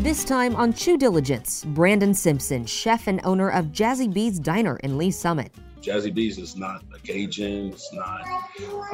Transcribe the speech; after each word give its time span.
This 0.00 0.24
time 0.24 0.56
on 0.56 0.72
Chew 0.72 0.96
Diligence, 0.96 1.62
Brandon 1.62 2.14
Simpson, 2.14 2.64
chef 2.64 3.06
and 3.06 3.20
owner 3.22 3.50
of 3.50 3.66
Jazzy 3.66 4.10
B's 4.10 4.38
Diner 4.38 4.76
in 4.78 4.96
Lee's 4.96 5.18
Summit. 5.18 5.54
Jazzy 5.82 6.14
B's 6.14 6.38
is 6.38 6.56
not 6.56 6.82
a 6.94 6.98
Cajun, 7.00 7.66
it's 7.66 7.92
not 7.92 8.26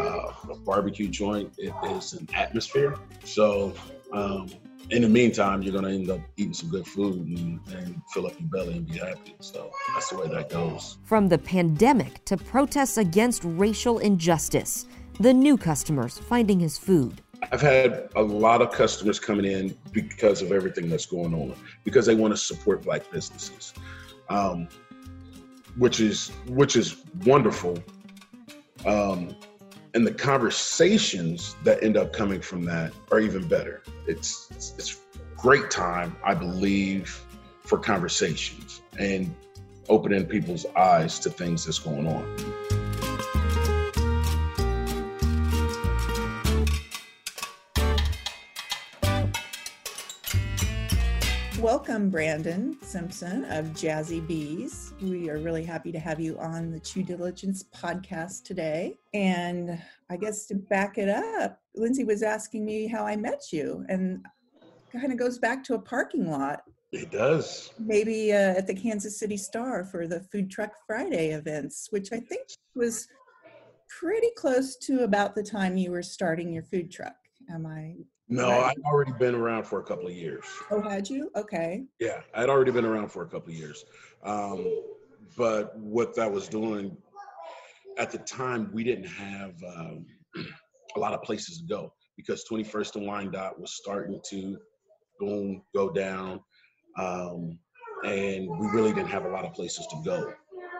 uh, 0.00 0.32
a 0.50 0.57
barbecue 0.57 1.07
joint, 1.07 1.53
it 1.59 1.73
is 1.93 2.14
an 2.14 2.29
atmosphere. 2.34 2.96
So, 3.23 3.73
um, 4.12 4.50
in 4.91 5.03
the 5.03 5.09
meantime, 5.09 5.62
you're 5.62 5.73
gonna 5.73 5.95
end 5.95 6.11
up 6.11 6.19
eating 6.37 6.53
some 6.53 6.71
good 6.71 6.89
food 6.89 7.25
and, 7.25 7.61
and, 7.73 8.02
fill 8.12 8.27
up 8.27 8.32
your 8.41 8.48
belly 8.48 8.79
and 8.79 8.88
be 8.88 8.98
happy. 8.98 9.36
So 9.38 9.70
that's 9.95 10.11
the 10.11 10.18
way 10.18 10.27
that 10.27 10.50
goes. 10.50 10.98
From 11.04 11.29
the 11.29 11.38
pandemic 11.38 12.25
to 12.25 12.36
protests 12.36 12.98
against 12.98 13.43
racial 13.45 14.00
injustice, 14.00 14.86
the 15.20 15.32
new 15.32 15.57
customers 15.57 16.18
finding 16.18 16.59
his 16.59 16.77
food. 16.77 17.23
I've 17.53 17.61
had 17.61 18.08
a 18.17 18.22
lot 18.22 18.63
of 18.63 18.72
customers 18.72 19.21
coming 19.21 19.45
in 19.45 19.76
because 19.93 20.43
of 20.43 20.53
everything 20.53 20.89
that's 20.89 21.07
going 21.07 21.35
on, 21.35 21.54
because 21.85 22.07
they 22.07 22.14
want 22.14 22.32
to 22.32 22.36
support 22.36 22.82
black 22.82 23.11
businesses, 23.11 23.75
um, 24.29 24.68
which 25.76 26.00
is 26.00 26.31
which 26.49 26.76
is 26.76 27.04
wonderful. 27.25 27.79
Um, 28.85 29.36
and 29.95 30.07
the 30.07 30.12
conversations 30.12 31.57
that 31.64 31.82
end 31.82 31.96
up 31.96 32.12
coming 32.12 32.41
from 32.41 32.64
that 32.64 32.92
are 33.11 33.20
even 33.20 33.47
better. 33.48 33.83
It's 34.06 34.48
it's, 34.50 34.75
it's 34.78 35.00
great 35.37 35.70
time, 35.70 36.17
I 36.25 36.34
believe, 36.34 37.25
for 37.62 37.78
conversations 37.78 38.83
and 38.98 39.34
opening 39.89 40.27
people's 40.27 40.67
eyes 40.77 41.19
to 41.20 41.31
things 41.31 41.64
that's 41.64 41.78
going 41.78 42.06
on. 42.06 42.56
Welcome, 51.87 52.11
Brandon 52.11 52.77
Simpson 52.83 53.45
of 53.45 53.67
Jazzy 53.67 54.27
B's. 54.27 54.92
We 55.01 55.31
are 55.31 55.39
really 55.39 55.62
happy 55.62 55.92
to 55.92 56.01
have 56.01 56.19
you 56.19 56.37
on 56.41 56.73
the 56.73 56.81
Chew 56.81 57.05
Diligence 57.05 57.62
podcast 57.62 58.42
today. 58.42 58.97
And 59.15 59.81
I 60.11 60.17
guess 60.17 60.47
to 60.47 60.57
back 60.57 60.98
it 60.98 61.09
up, 61.09 61.61
Lindsay 61.77 62.03
was 62.03 62.25
asking 62.25 62.64
me 62.64 62.89
how 62.89 63.07
I 63.07 63.14
met 63.14 63.53
you, 63.53 63.84
and 63.89 64.27
kind 64.91 65.12
of 65.12 65.19
goes 65.19 65.39
back 65.39 65.62
to 65.64 65.75
a 65.75 65.79
parking 65.79 66.29
lot. 66.29 66.62
It 66.91 67.12
does. 67.12 67.70
Maybe 67.79 68.33
uh, 68.33 68.57
at 68.57 68.67
the 68.67 68.75
Kansas 68.75 69.17
City 69.17 69.37
Star 69.37 69.84
for 69.84 70.09
the 70.09 70.19
Food 70.33 70.51
Truck 70.51 70.73
Friday 70.89 71.31
events, 71.31 71.87
which 71.91 72.12
I 72.12 72.19
think 72.19 72.48
was 72.75 73.07
pretty 73.89 74.31
close 74.37 74.75
to 74.79 75.05
about 75.05 75.37
the 75.37 75.42
time 75.45 75.77
you 75.77 75.92
were 75.92 76.03
starting 76.03 76.53
your 76.53 76.64
food 76.64 76.91
truck. 76.91 77.14
Am 77.48 77.64
I 77.64 77.95
no, 78.29 78.51
I'd 78.51 78.79
already 78.85 79.13
been 79.19 79.35
around 79.35 79.65
for 79.65 79.81
a 79.81 79.85
couple 79.85 80.07
of 80.07 80.13
years. 80.13 80.45
Oh, 80.71 80.81
had 80.81 81.09
you? 81.09 81.31
Okay. 81.37 81.85
Yeah, 82.01 82.21
I'd 82.35 82.49
already 82.49 82.73
been 82.73 82.85
around 82.85 83.09
for 83.09 83.23
a 83.23 83.29
couple 83.29 83.51
of 83.51 83.59
years. 83.59 83.85
Um, 84.25 84.83
but 85.37 85.79
what 85.79 86.15
that 86.17 86.31
was 86.31 86.49
doing 86.49 86.97
at 87.99 88.11
the 88.11 88.19
time, 88.19 88.71
we 88.73 88.85
didn't 88.85 89.07
have 89.07 89.55
um, 89.77 90.07
a 90.97 91.01
lot 91.01 91.15
of 91.15 91.23
places 91.23 91.59
to 91.59 91.65
go 91.67 91.93
because 92.17 92.45
21st 92.51 92.97
and 92.97 93.07
Wyandotte 93.07 93.61
was 93.61 93.75
starting 93.75 94.21
to 94.31 94.59
boom, 95.21 95.63
go 95.75 95.91
down. 95.91 96.41
Um, 96.99 97.59
and 98.05 98.49
we 98.49 98.67
really 98.69 98.93
didn't 98.93 99.09
have 99.09 99.25
a 99.25 99.29
lot 99.29 99.45
of 99.45 99.53
places 99.53 99.87
to 99.89 100.03
go 100.05 100.33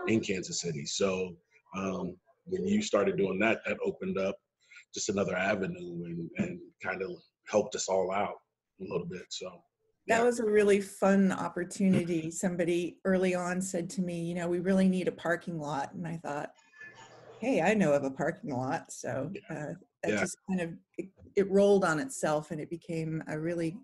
in 0.07 0.21
Kansas 0.21 0.61
City. 0.61 0.85
So 0.87 1.37
um, 1.77 2.17
when 2.45 2.67
you 2.67 2.83
started 2.83 3.17
doing 3.17 3.39
that, 3.41 3.61
that 3.67 3.79
opened 3.85 4.19
up 4.19 4.37
just 4.95 5.09
another 5.09 5.37
avenue 5.37 6.05
and, 6.05 6.31
and 6.39 6.61
kind 6.83 7.03
of 7.03 7.11
helped 7.49 7.75
us 7.75 7.89
all 7.89 8.13
out 8.13 8.37
a 8.81 8.85
little 8.85 9.07
bit. 9.07 9.25
So 9.31 9.51
that 10.09 10.25
was 10.25 10.39
a 10.39 10.45
really 10.47 10.81
fun 10.81 11.33
opportunity. 11.33 12.31
Somebody 12.31 12.99
early 13.05 13.35
on 13.35 13.61
said 13.61 13.91
to 13.91 14.03
me, 14.03 14.23
you 14.23 14.35
know, 14.35 14.49
we 14.49 14.61
really 14.61 14.89
need 14.89 15.09
a 15.09 15.13
parking 15.13 15.59
lot. 15.59 15.93
And 15.95 16.07
I 16.07 16.17
thought, 16.19 16.51
hey, 17.41 17.61
I 17.61 17.75
know 17.75 17.93
of 17.93 18.05
a 18.05 18.11
parking 18.11 18.57
lot. 18.57 18.93
So 18.93 19.33
uh, 19.51 19.75
that 20.03 20.13
yeah. 20.13 20.21
just 20.21 20.37
kind 20.49 20.61
of, 20.61 20.71
it, 20.97 21.09
it, 21.35 21.51
rolled 21.51 21.85
on 21.85 21.99
itself 21.99 22.51
and 22.51 22.61
it 22.61 22.71
became 22.71 23.23
a 23.29 23.39
really, 23.39 23.77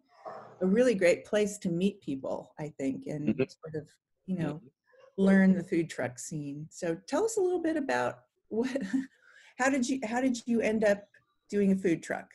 a 0.61 0.67
really 0.67 0.95
great 0.95 1.25
place 1.25 1.59
to 1.59 1.69
meet 1.69 2.01
people, 2.01 2.53
I 2.59 2.73
think, 2.79 3.07
and 3.07 3.29
mm-hmm. 3.29 3.43
sort 3.43 3.83
of, 3.83 3.89
you 4.27 4.39
know, 4.39 4.55
mm-hmm. 4.55 5.23
learn 5.23 5.55
the 5.55 5.65
food 5.65 5.91
truck 5.91 6.19
scene. 6.19 6.67
So 6.71 6.97
tell 7.09 7.25
us 7.25 7.37
a 7.37 7.41
little 7.41 7.63
bit 7.63 7.77
about 7.77 8.21
what, 8.49 8.71
how 9.59 9.71
did 9.71 9.89
you, 9.89 9.99
how 10.05 10.21
did 10.21 10.39
you 10.47 10.61
end 10.61 10.85
up 10.85 11.05
doing 11.51 11.73
a 11.73 11.77
food 11.77 12.03
truck? 12.03 12.29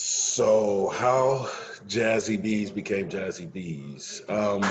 So, 0.00 0.90
how 0.90 1.50
Jazzy 1.88 2.40
B's 2.40 2.70
became 2.70 3.08
Jazzy 3.08 3.52
B's. 3.52 4.22
Um, 4.28 4.64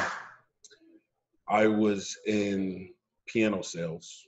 I 1.50 1.68
was 1.68 2.18
in 2.26 2.92
piano 3.26 3.62
sales 3.62 4.26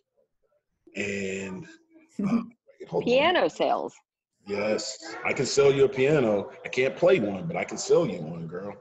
and 0.98 1.66
uh, 2.30 2.42
piano 3.02 3.44
on. 3.44 3.50
sales. 3.50 3.96
Yes, 4.46 5.16
I 5.24 5.32
can 5.32 5.46
sell 5.46 5.72
you 5.72 5.86
a 5.86 5.90
piano. 5.90 6.52
I 6.66 6.68
can't 6.68 6.98
play 6.98 7.22
one, 7.22 7.48
but 7.48 7.56
I 7.56 7.64
can 7.64 7.78
sell 7.78 8.06
you 8.06 8.22
one, 8.22 8.46
girl. 8.48 8.76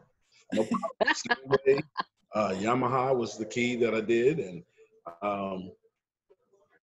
No 0.52 0.66
uh, 2.34 2.50
Yamaha 2.56 3.16
was 3.16 3.38
the 3.38 3.46
key 3.46 3.76
that 3.76 3.94
I 3.94 4.00
did, 4.00 4.40
and 4.40 4.64
um, 5.22 5.70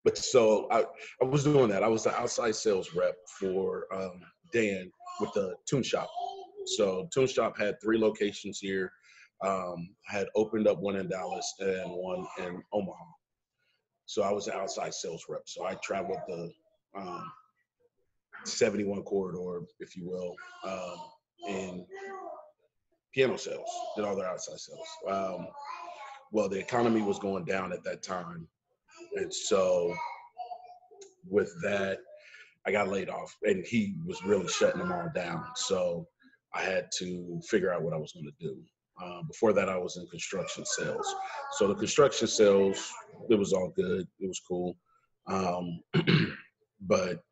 but 0.04 0.18
so 0.18 0.68
I, 0.70 0.84
I 1.22 1.26
was 1.26 1.46
doing 1.46 1.70
that. 1.70 1.84
I 1.84 1.88
was 1.88 2.04
the 2.04 2.20
outside 2.20 2.56
sales 2.56 2.94
rep 2.94 3.16
for 3.40 3.86
um, 3.94 4.20
Dan 4.52 4.92
with 5.22 5.32
the 5.34 5.56
Tune 5.66 5.84
Shop. 5.84 6.10
So 6.66 7.08
Tune 7.14 7.28
Shop 7.28 7.58
had 7.58 7.76
three 7.82 7.98
locations 7.98 8.60
here. 8.60 8.92
Um, 9.44 9.96
had 10.06 10.28
opened 10.36 10.68
up 10.68 10.80
one 10.80 10.98
in 10.98 11.10
Dallas 11.10 11.52
and 11.60 11.90
one 11.92 12.28
in 12.40 12.62
Omaha. 12.74 13.06
So 14.06 14.22
I 14.22 14.32
was 14.32 14.48
an 14.48 14.54
outside 14.54 14.94
sales 14.94 15.26
rep. 15.30 15.44
So 15.46 15.66
I 15.66 15.76
traveled 15.76 16.20
the 16.28 16.52
um, 16.96 17.32
71 18.44 19.02
corridor, 19.04 19.66
if 19.80 19.96
you 19.96 20.08
will, 20.08 20.36
um, 20.64 20.98
in 21.48 21.86
piano 23.14 23.38
sales, 23.38 23.70
did 23.96 24.06
all 24.06 24.16
their 24.16 24.28
outside 24.28 24.60
sales. 24.60 24.88
Um, 25.08 25.48
well, 26.32 26.50
the 26.50 26.60
economy 26.60 27.02
was 27.02 27.20
going 27.20 27.46
down 27.46 27.74
at 27.74 27.84
that 27.84 28.04
time. 28.04 28.48
And 29.16 29.34
so 29.34 29.94
with 31.30 31.54
that, 31.64 32.00
I 32.66 32.72
got 32.72 32.90
laid 32.90 33.10
off, 33.10 33.36
and 33.44 33.66
he 33.66 33.96
was 34.06 34.24
really 34.24 34.48
shutting 34.48 34.80
them 34.80 34.92
all 34.92 35.10
down. 35.16 35.46
So 35.56 36.08
I 36.54 36.62
had 36.62 36.90
to 37.00 37.40
figure 37.50 37.74
out 37.74 37.82
what 37.82 37.94
I 37.94 37.98
was 37.98 38.12
going 38.12 38.26
to 38.26 38.48
do. 38.48 38.58
Uh, 39.02 39.24
before 39.24 39.54
that, 39.54 39.70
I 39.70 39.78
was 39.78 39.98
in 39.98 40.06
construction 40.08 40.64
sales. 40.66 41.16
So 41.54 41.68
the 41.68 41.76
construction 41.76 42.28
sales, 42.28 42.92
it 43.30 43.36
was 43.36 43.54
all 43.54 43.74
good. 43.76 44.08
It 44.20 44.28
was 44.28 44.42
cool. 44.48 44.78
Um, 45.28 45.82
but 46.82 47.24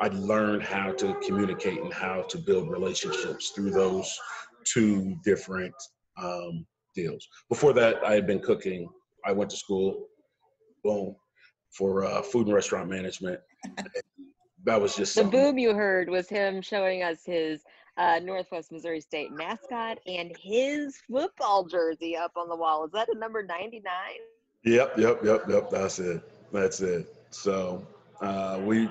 I 0.00 0.08
learned 0.08 0.62
how 0.62 0.92
to 0.92 1.14
communicate 1.24 1.80
and 1.80 1.92
how 1.92 2.22
to 2.22 2.38
build 2.38 2.68
relationships 2.68 3.50
through 3.50 3.70
those 3.70 4.18
two 4.64 5.16
different 5.24 5.74
um, 6.20 6.66
deals. 6.94 7.26
Before 7.48 7.72
that, 7.74 8.04
I 8.04 8.14
had 8.14 8.26
been 8.26 8.40
cooking. 8.40 8.88
I 9.24 9.32
went 9.32 9.50
to 9.50 9.56
school, 9.56 10.06
boom, 10.82 11.14
for 11.76 12.04
uh, 12.04 12.22
food 12.22 12.46
and 12.46 12.54
restaurant 12.54 12.88
management. 12.88 13.40
That 14.64 14.80
was 14.80 14.96
just 14.96 15.14
the 15.14 15.22
something. 15.22 15.40
boom 15.40 15.58
you 15.58 15.74
heard 15.74 16.08
was 16.08 16.28
him 16.28 16.62
showing 16.62 17.02
us 17.02 17.20
his 17.24 17.62
uh, 17.96 18.20
Northwest 18.22 18.72
Missouri 18.72 19.00
State 19.00 19.32
mascot 19.32 19.98
and 20.06 20.34
his 20.40 20.96
football 21.10 21.64
jersey 21.64 22.16
up 22.16 22.32
on 22.36 22.48
the 22.48 22.56
wall. 22.56 22.84
Is 22.84 22.92
that 22.92 23.08
a 23.14 23.18
number 23.18 23.42
99? 23.42 23.82
Yep, 24.64 24.98
yep, 24.98 25.22
yep, 25.22 25.44
yep. 25.48 25.70
That's 25.70 25.98
it. 25.98 26.22
That's 26.52 26.80
it. 26.80 27.14
So 27.30 27.86
uh, 28.20 28.60
we 28.62 28.88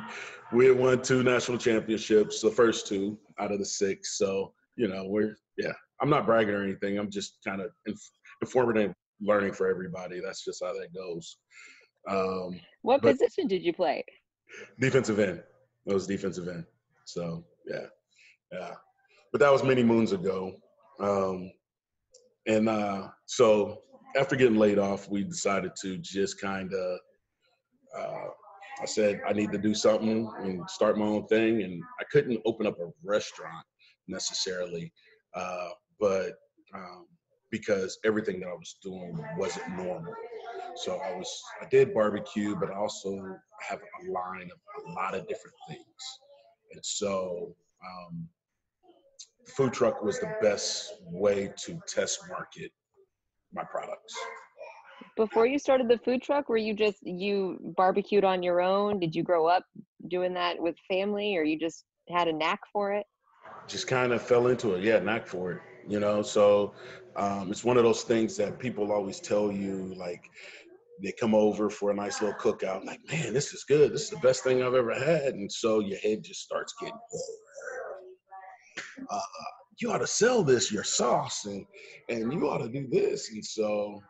we 0.51 0.71
won 0.71 1.01
two 1.01 1.23
national 1.23 1.57
championships, 1.57 2.41
the 2.41 2.51
first 2.51 2.87
two 2.87 3.17
out 3.39 3.51
of 3.51 3.59
the 3.59 3.65
six. 3.65 4.17
So 4.17 4.53
you 4.75 4.87
know 4.87 5.05
we're 5.07 5.35
yeah. 5.57 5.73
I'm 6.01 6.09
not 6.09 6.25
bragging 6.25 6.53
or 6.53 6.63
anything. 6.63 6.97
I'm 6.97 7.09
just 7.09 7.37
kind 7.45 7.61
of 7.61 7.71
inf- 7.85 8.11
informative 8.41 8.93
learning 9.21 9.53
for 9.53 9.67
everybody. 9.69 10.19
That's 10.19 10.43
just 10.43 10.61
how 10.63 10.73
that 10.73 10.93
goes. 10.93 11.37
Um, 12.09 12.59
what 12.81 13.01
position 13.01 13.47
did 13.47 13.63
you 13.63 13.71
play? 13.71 14.03
Defensive 14.79 15.19
end. 15.19 15.41
That 15.85 15.93
was 15.93 16.07
defensive 16.07 16.47
end. 16.47 16.65
So 17.05 17.43
yeah, 17.67 17.85
yeah. 18.51 18.71
But 19.31 19.39
that 19.41 19.51
was 19.51 19.63
many 19.63 19.83
moons 19.83 20.11
ago. 20.11 20.53
Um, 20.99 21.51
and 22.45 22.69
uh, 22.69 23.07
so 23.25 23.81
after 24.17 24.35
getting 24.35 24.57
laid 24.57 24.79
off, 24.79 25.09
we 25.09 25.23
decided 25.23 25.71
to 25.81 25.97
just 25.97 26.39
kind 26.39 26.73
of. 26.73 26.99
Uh, 27.97 28.27
I 28.81 28.85
said 28.85 29.21
I 29.27 29.33
need 29.33 29.51
to 29.51 29.57
do 29.57 29.73
something 29.73 30.29
and 30.39 30.67
start 30.69 30.97
my 30.97 31.05
own 31.05 31.27
thing, 31.27 31.61
and 31.61 31.81
I 31.99 32.03
couldn't 32.11 32.41
open 32.45 32.65
up 32.65 32.79
a 32.79 32.89
restaurant 33.03 33.65
necessarily, 34.07 34.91
uh, 35.35 35.69
but 35.99 36.33
um, 36.73 37.05
because 37.51 37.99
everything 38.03 38.39
that 38.39 38.47
I 38.47 38.53
was 38.53 38.75
doing 38.81 39.23
wasn't 39.37 39.69
normal. 39.77 40.13
So 40.75 40.97
I 40.97 41.15
was 41.15 41.43
I 41.61 41.67
did 41.69 41.93
barbecue, 41.93 42.55
but 42.55 42.71
I 42.71 42.75
also 42.75 43.37
have 43.67 43.79
a 43.79 44.11
line 44.11 44.49
of 44.51 44.85
a 44.85 44.91
lot 44.93 45.13
of 45.15 45.27
different 45.27 45.55
things. 45.67 46.19
And 46.73 46.83
so 46.83 47.55
um, 47.85 48.27
food 49.55 49.73
truck 49.73 50.03
was 50.03 50.19
the 50.19 50.33
best 50.41 50.93
way 51.05 51.51
to 51.65 51.79
test 51.87 52.27
market 52.29 52.71
my 53.53 53.63
products. 53.63 54.15
Before 55.15 55.45
you 55.45 55.59
started 55.59 55.87
the 55.87 55.99
food 55.99 56.23
truck, 56.23 56.49
were 56.49 56.57
you 56.57 56.73
just 56.73 56.97
you 57.03 57.59
barbecued 57.77 58.23
on 58.23 58.41
your 58.41 58.61
own? 58.61 58.99
Did 58.99 59.13
you 59.13 59.21
grow 59.21 59.47
up 59.47 59.65
doing 60.07 60.33
that 60.33 60.59
with 60.59 60.75
family, 60.87 61.37
or 61.37 61.43
you 61.43 61.59
just 61.59 61.85
had 62.09 62.27
a 62.27 62.33
knack 62.33 62.61
for 62.71 62.93
it? 62.93 63.05
Just 63.67 63.87
kind 63.87 64.11
of 64.11 64.21
fell 64.21 64.47
into 64.47 64.73
it. 64.73 64.83
Yeah, 64.83 64.99
knack 64.99 65.27
for 65.27 65.51
it. 65.51 65.61
You 65.87 65.99
know, 65.99 66.21
so 66.21 66.73
um, 67.15 67.51
it's 67.51 67.63
one 67.63 67.77
of 67.77 67.83
those 67.83 68.03
things 68.03 68.35
that 68.37 68.57
people 68.57 68.91
always 68.91 69.19
tell 69.19 69.51
you, 69.51 69.93
like 69.97 70.31
they 71.03 71.11
come 71.11 71.35
over 71.35 71.69
for 71.69 71.91
a 71.91 71.95
nice 71.95 72.21
little 72.21 72.39
cookout, 72.39 72.85
like, 72.85 73.01
man, 73.11 73.33
this 73.33 73.53
is 73.53 73.65
good. 73.65 73.93
This 73.93 74.03
is 74.03 74.09
the 74.09 74.17
best 74.17 74.43
thing 74.43 74.63
I've 74.63 74.73
ever 74.73 74.93
had, 74.93 75.35
and 75.35 75.51
so 75.51 75.79
your 75.79 75.99
head 75.99 76.23
just 76.23 76.41
starts 76.41 76.73
getting. 76.79 76.97
Uh, 79.09 79.19
you 79.79 79.91
ought 79.91 79.99
to 79.99 80.07
sell 80.07 80.43
this 80.43 80.71
your 80.71 80.83
sauce 80.83 81.45
and 81.45 81.65
and 82.09 82.31
you 82.31 82.49
ought 82.49 82.59
to 82.59 82.69
do 82.69 82.87
this. 82.89 83.31
And 83.31 83.43
so 83.43 84.01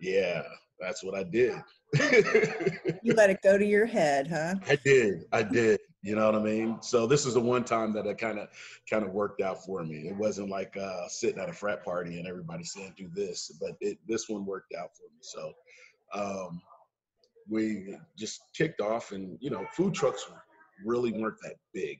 yeah 0.00 0.42
that's 0.80 1.02
what 1.04 1.14
i 1.14 1.22
did. 1.22 1.54
You 3.02 3.14
let 3.14 3.30
it 3.30 3.38
go 3.42 3.56
to 3.58 3.64
your 3.64 3.86
head 3.86 4.26
huh? 4.28 4.54
I 4.68 4.76
did. 4.76 5.24
I 5.32 5.42
did 5.42 5.80
you 6.04 6.14
know 6.14 6.26
what 6.26 6.34
i 6.34 6.38
mean? 6.38 6.76
So 6.82 7.06
this 7.06 7.24
is 7.24 7.32
the 7.32 7.40
one 7.40 7.64
time 7.64 7.94
that 7.94 8.06
it 8.06 8.18
kind 8.18 8.38
of 8.38 8.48
kind 8.88 9.04
of 9.04 9.12
worked 9.12 9.40
out 9.40 9.64
for 9.64 9.82
me. 9.82 10.06
It 10.06 10.14
wasn't 10.14 10.50
like 10.50 10.76
uh 10.76 11.08
sitting 11.08 11.40
at 11.40 11.48
a 11.48 11.52
frat 11.52 11.82
party 11.82 12.18
and 12.18 12.28
everybody 12.28 12.62
saying 12.62 12.92
do 12.96 13.08
this 13.14 13.50
but 13.58 13.72
it 13.80 13.98
this 14.06 14.28
one 14.28 14.44
worked 14.44 14.74
out 14.74 14.90
for 14.94 15.04
me. 15.04 15.20
So 15.22 15.52
um 16.12 16.60
we 17.48 17.96
just 18.18 18.42
kicked 18.54 18.82
off 18.82 19.12
and 19.12 19.38
you 19.40 19.48
know 19.48 19.66
food 19.72 19.94
trucks 19.94 20.26
really 20.84 21.12
weren't 21.12 21.40
that 21.42 21.56
big 21.72 21.98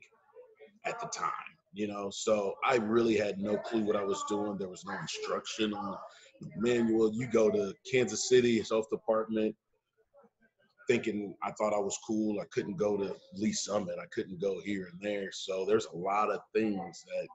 at 0.84 1.00
the 1.00 1.06
time 1.06 1.32
you 1.72 1.88
know? 1.88 2.08
So 2.10 2.54
i 2.64 2.76
really 2.76 3.16
had 3.16 3.38
no 3.38 3.56
clue 3.56 3.84
what 3.84 3.96
i 3.96 4.04
was 4.04 4.22
doing. 4.28 4.58
There 4.58 4.68
was 4.68 4.84
no 4.84 4.96
instruction 5.00 5.72
on 5.74 5.96
the 6.40 6.50
manual. 6.56 7.10
You 7.12 7.26
go 7.26 7.50
to 7.50 7.74
kansas 7.90 8.28
city 8.28 8.62
health 8.68 8.90
department 8.90 9.56
thinking 10.88 11.34
i 11.42 11.50
thought 11.52 11.74
i 11.74 11.78
was 11.78 11.98
cool 12.06 12.40
i 12.40 12.44
couldn't 12.52 12.76
go 12.76 12.96
to 12.96 13.14
lee 13.34 13.52
summit 13.52 13.96
i 14.00 14.06
couldn't 14.12 14.40
go 14.40 14.60
here 14.60 14.88
and 14.90 15.00
there. 15.00 15.30
So 15.32 15.64
there's 15.66 15.86
a 15.86 15.96
lot 15.96 16.30
of 16.30 16.40
things 16.54 17.04
that 17.06 17.28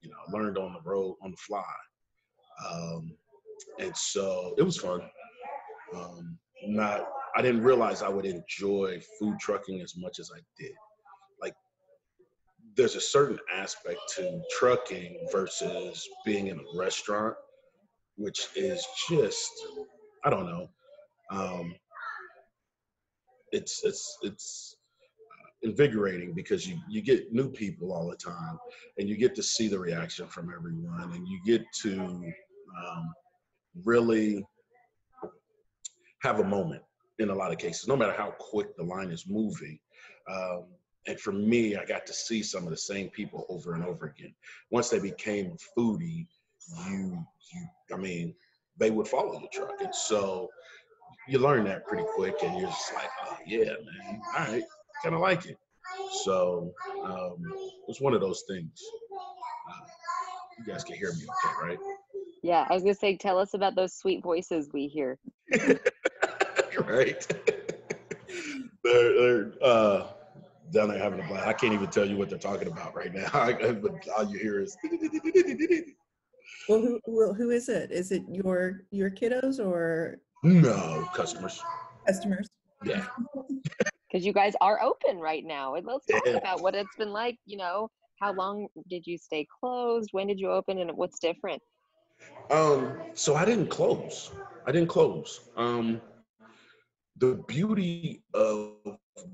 you 0.00 0.10
know 0.10 0.16
i 0.26 0.32
learned 0.32 0.58
on 0.58 0.72
the 0.72 0.88
road 0.88 1.16
on 1.22 1.30
the 1.30 1.36
fly. 1.36 1.62
Um, 2.68 3.16
and 3.78 3.96
so 3.96 4.54
it 4.58 4.62
was 4.62 4.76
fun. 4.76 5.02
Um, 5.94 6.38
not 6.66 7.08
i 7.36 7.42
didn't 7.42 7.62
realize 7.62 8.02
i 8.02 8.08
would 8.08 8.26
enjoy 8.26 9.00
food 9.18 9.38
trucking 9.40 9.80
as 9.80 9.94
much 9.96 10.18
as 10.18 10.30
i 10.34 10.40
did. 10.58 10.72
Like 11.40 11.54
there's 12.76 12.96
a 12.96 13.00
certain 13.00 13.38
aspect 13.54 13.98
to 14.16 14.40
trucking 14.58 15.28
versus 15.32 16.08
being 16.24 16.48
in 16.48 16.58
a 16.58 16.78
restaurant, 16.78 17.34
which 18.16 18.48
is 18.56 18.86
just 19.08 19.50
I 20.24 20.30
don't 20.30 20.46
know. 20.46 20.68
Um, 21.30 21.74
it's 23.52 23.84
it's 23.84 24.18
it's 24.22 24.76
uh, 25.30 25.68
invigorating 25.68 26.32
because 26.32 26.66
you 26.66 26.78
you 26.88 27.00
get 27.02 27.32
new 27.32 27.50
people 27.50 27.92
all 27.92 28.08
the 28.08 28.16
time, 28.16 28.58
and 28.98 29.08
you 29.08 29.16
get 29.16 29.34
to 29.36 29.42
see 29.42 29.68
the 29.68 29.78
reaction 29.78 30.26
from 30.26 30.52
everyone, 30.54 31.12
and 31.12 31.28
you 31.28 31.40
get 31.44 31.62
to 31.82 32.00
um, 32.00 33.12
really 33.84 34.44
have 36.22 36.40
a 36.40 36.44
moment 36.44 36.82
in 37.18 37.30
a 37.30 37.34
lot 37.34 37.52
of 37.52 37.58
cases, 37.58 37.86
no 37.88 37.96
matter 37.96 38.14
how 38.16 38.30
quick 38.38 38.76
the 38.76 38.82
line 38.82 39.10
is 39.10 39.26
moving. 39.28 39.78
Um, 40.30 40.64
and 41.06 41.18
for 41.18 41.32
me, 41.32 41.76
I 41.76 41.84
got 41.84 42.06
to 42.06 42.12
see 42.12 42.42
some 42.42 42.64
of 42.64 42.70
the 42.70 42.76
same 42.76 43.08
people 43.10 43.44
over 43.48 43.74
and 43.74 43.84
over 43.84 44.06
again. 44.06 44.34
Once 44.70 44.88
they 44.88 45.00
became 45.00 45.46
a 45.52 45.80
foodie, 45.80 46.26
you, 46.86 47.24
you, 47.52 47.66
I 47.92 47.96
mean, 47.96 48.34
they 48.78 48.90
would 48.90 49.08
follow 49.08 49.38
the 49.40 49.48
truck, 49.52 49.80
and 49.80 49.94
so 49.94 50.48
you 51.28 51.38
learn 51.38 51.64
that 51.64 51.86
pretty 51.86 52.04
quick, 52.14 52.34
and 52.42 52.58
you're 52.58 52.68
just 52.68 52.94
like, 52.94 53.08
oh 53.26 53.36
yeah, 53.46 53.64
man, 53.64 54.20
all 54.36 54.46
right, 54.46 54.64
kind 55.02 55.14
of 55.14 55.20
like 55.20 55.46
it. 55.46 55.58
So 56.24 56.72
um, 57.04 57.36
it's 57.88 58.00
one 58.00 58.14
of 58.14 58.20
those 58.20 58.44
things. 58.48 58.82
Uh, 59.70 59.86
you 60.58 60.72
guys 60.72 60.84
can 60.84 60.96
hear 60.96 61.12
me 61.12 61.22
okay, 61.22 61.66
right? 61.66 61.78
Yeah, 62.42 62.66
I 62.68 62.74
was 62.74 62.82
gonna 62.82 62.94
say, 62.94 63.16
tell 63.16 63.38
us 63.38 63.54
about 63.54 63.76
those 63.76 63.94
sweet 63.94 64.22
voices 64.22 64.68
we 64.72 64.88
hear. 64.88 65.18
right. 66.86 67.26
they're, 68.84 69.14
they're 69.14 69.52
uh, 69.62 70.08
down 70.72 70.88
there 70.88 70.98
having 70.98 71.20
a 71.20 71.28
blast. 71.28 71.46
I 71.46 71.52
can't 71.52 71.72
even 71.72 71.88
tell 71.88 72.04
you 72.04 72.16
what 72.16 72.30
they're 72.30 72.38
talking 72.38 72.68
about 72.68 72.96
right 72.96 73.14
now. 73.14 73.28
but 73.80 74.08
all 74.16 74.24
you 74.30 74.38
hear 74.38 74.60
is. 74.60 74.76
Well, 76.68 76.80
who, 76.80 77.00
well, 77.06 77.34
who 77.34 77.50
is 77.50 77.68
it? 77.68 77.90
Is 77.90 78.12
it 78.12 78.22
your 78.28 78.82
your 78.90 79.10
kiddos 79.10 79.64
or 79.64 80.18
no 80.42 81.08
customers? 81.14 81.62
Customers. 82.06 82.48
Yeah. 82.84 83.04
Because 84.10 84.26
you 84.26 84.34
guys 84.34 84.52
are 84.60 84.78
open 84.82 85.16
right 85.16 85.42
now. 85.42 85.76
And 85.76 85.86
let's 85.86 86.04
talk 86.04 86.20
yeah. 86.26 86.32
about 86.32 86.60
what 86.60 86.74
it's 86.74 86.94
been 86.98 87.14
like. 87.14 87.38
You 87.46 87.56
know, 87.56 87.88
how 88.20 88.34
long 88.34 88.66
did 88.90 89.06
you 89.06 89.16
stay 89.16 89.46
closed? 89.58 90.10
When 90.12 90.26
did 90.26 90.38
you 90.38 90.50
open, 90.50 90.76
and 90.80 90.90
what's 90.98 91.18
different? 91.18 91.62
Um. 92.50 92.98
So 93.14 93.36
I 93.36 93.46
didn't 93.46 93.68
close. 93.68 94.30
I 94.66 94.72
didn't 94.72 94.90
close. 94.90 95.48
Um. 95.56 96.02
The 97.16 97.42
beauty 97.48 98.22
of 98.34 98.74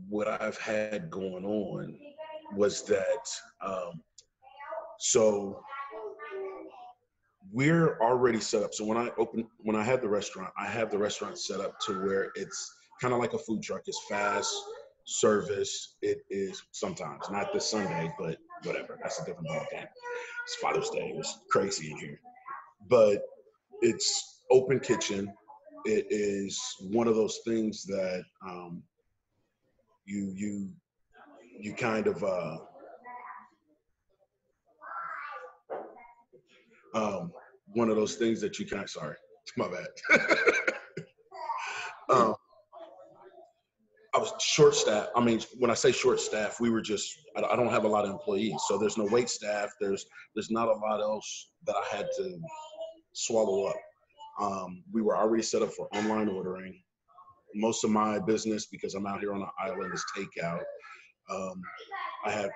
what 0.08 0.28
I've 0.28 0.58
had 0.58 1.10
going 1.10 1.44
on 1.44 1.98
was 2.54 2.82
that 2.82 3.28
um, 3.60 4.00
so 4.98 5.62
we're 7.52 7.98
already 8.00 8.40
set 8.40 8.62
up. 8.62 8.74
So 8.74 8.84
when 8.84 8.98
I 8.98 9.10
open, 9.18 9.46
when 9.58 9.76
I 9.76 9.82
have 9.82 10.00
the 10.00 10.08
restaurant, 10.08 10.52
I 10.58 10.66
have 10.66 10.90
the 10.90 10.98
restaurant 10.98 11.38
set 11.38 11.60
up 11.60 11.78
to 11.86 11.92
where 12.04 12.30
it's 12.34 12.74
kind 13.00 13.14
of 13.14 13.20
like 13.20 13.32
a 13.32 13.38
food 13.38 13.62
truck. 13.62 13.82
It's 13.86 14.00
fast 14.08 14.54
service. 15.04 15.96
It 16.02 16.18
is 16.30 16.62
sometimes 16.72 17.30
not 17.30 17.52
this 17.52 17.70
Sunday, 17.70 18.12
but 18.18 18.38
whatever. 18.64 18.98
That's 19.02 19.20
a 19.20 19.24
different 19.24 19.48
ball 19.48 19.66
game. 19.70 19.86
It's 20.44 20.54
Father's 20.56 20.90
Day. 20.90 21.14
It's 21.16 21.38
crazy 21.50 21.90
in 21.92 21.98
here, 21.98 22.20
but 22.88 23.22
it's 23.80 24.42
open 24.50 24.80
kitchen. 24.80 25.32
It 25.84 26.06
is 26.10 26.60
one 26.80 27.08
of 27.08 27.14
those 27.14 27.40
things 27.46 27.84
that 27.84 28.22
um, 28.46 28.82
you 30.04 30.32
you 30.36 30.70
you 31.58 31.72
kind 31.74 32.06
of 32.06 32.22
uh, 32.22 32.58
um, 36.94 37.32
one 37.74 37.90
of 37.90 37.96
those 37.96 38.16
things 38.16 38.40
that 38.40 38.58
you 38.58 38.66
kind 38.66 38.82
of 38.82 38.90
sorry, 38.90 39.16
my 39.56 39.68
bad. 39.68 39.86
um, 42.10 42.34
I 44.14 44.18
was 44.18 44.32
short 44.40 44.74
staff. 44.74 45.08
I 45.14 45.22
mean, 45.22 45.40
when 45.58 45.70
I 45.70 45.74
say 45.74 45.92
short 45.92 46.18
staff, 46.20 46.60
we 46.60 46.70
were 46.70 46.80
just 46.80 47.14
I, 47.36 47.56
don't 47.56 47.70
have 47.70 47.84
a 47.84 47.88
lot 47.88 48.04
of 48.04 48.10
employees, 48.10 48.56
so 48.66 48.78
there's 48.78 48.96
no 48.98 49.04
wait 49.04 49.28
staff. 49.28 49.70
There's 49.80 50.06
there's 50.34 50.50
not 50.50 50.68
a 50.68 50.72
lot 50.72 51.00
else 51.00 51.50
that 51.66 51.76
I 51.76 51.96
had 51.96 52.08
to 52.16 52.38
swallow 53.12 53.66
up. 53.66 53.76
Um, 54.40 54.82
we 54.92 55.02
were 55.02 55.16
already 55.16 55.42
set 55.42 55.62
up 55.62 55.72
for 55.72 55.88
online 55.94 56.28
ordering 56.28 56.80
most 57.54 57.84
of 57.84 57.90
my 57.90 58.18
business 58.18 58.66
because 58.66 58.94
I'm 58.94 59.06
out 59.06 59.20
here 59.20 59.32
on 59.32 59.40
the 59.40 59.48
island 59.58 59.92
is 59.92 60.04
takeout. 60.16 60.62
Um, 61.30 61.60
I 62.24 62.30
have, 62.30 62.50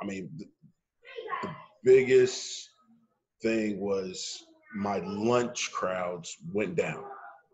I 0.00 0.04
mean, 0.04 0.30
the, 0.36 0.46
the 1.42 1.50
biggest 1.84 2.61
thing 3.42 3.80
was 3.80 4.44
my 4.74 4.98
lunch 4.98 5.70
crowds 5.72 6.36
went 6.52 6.76
down. 6.76 7.04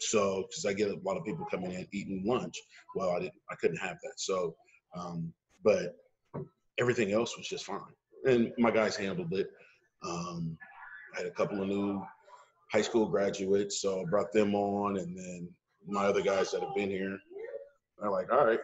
So, 0.00 0.44
because 0.48 0.64
I 0.64 0.72
get 0.72 0.90
a 0.90 0.98
lot 1.02 1.16
of 1.16 1.24
people 1.24 1.46
coming 1.50 1.72
in 1.72 1.86
eating 1.92 2.22
lunch, 2.24 2.56
well, 2.94 3.10
I 3.10 3.18
didn't, 3.20 3.34
I 3.50 3.56
couldn't 3.56 3.78
have 3.78 3.96
that. 4.02 4.14
So, 4.16 4.54
um, 4.96 5.32
but 5.64 5.96
everything 6.78 7.12
else 7.12 7.36
was 7.36 7.48
just 7.48 7.64
fine, 7.64 7.80
and 8.24 8.52
my 8.58 8.70
guys 8.70 8.94
handled 8.94 9.32
it. 9.32 9.50
Um, 10.04 10.56
I 11.14 11.18
had 11.18 11.26
a 11.26 11.32
couple 11.32 11.60
of 11.60 11.68
new 11.68 12.00
high 12.70 12.82
school 12.82 13.06
graduates, 13.06 13.80
so 13.80 14.00
I 14.00 14.04
brought 14.04 14.32
them 14.32 14.54
on, 14.54 14.98
and 14.98 15.16
then 15.16 15.48
my 15.86 16.04
other 16.04 16.22
guys 16.22 16.52
that 16.52 16.62
have 16.62 16.74
been 16.76 16.90
here, 16.90 17.18
they're 18.00 18.10
like, 18.10 18.30
all 18.32 18.46
right, 18.46 18.60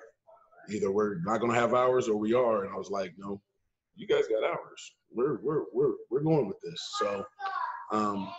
either 0.71 0.93
we're 0.93 1.17
not 1.25 1.41
gonna 1.41 1.55
have 1.55 1.75
hours 1.75 2.09
or 2.09 2.17
we 2.17 2.33
are. 2.33 2.65
And 2.65 2.73
I 2.73 2.77
was 2.77 2.91
like, 2.91 3.13
no, 3.19 3.41
you 3.97 4.07
guys 4.07 4.29
got 4.29 4.49
hours. 4.49 4.64
We're 5.15 5.39
we're 5.43 5.65
we're 5.73 5.95
we're 6.11 6.23
going 6.23 6.47
with 6.47 6.61
this. 6.61 6.81
So 6.99 7.25
um 7.93 8.33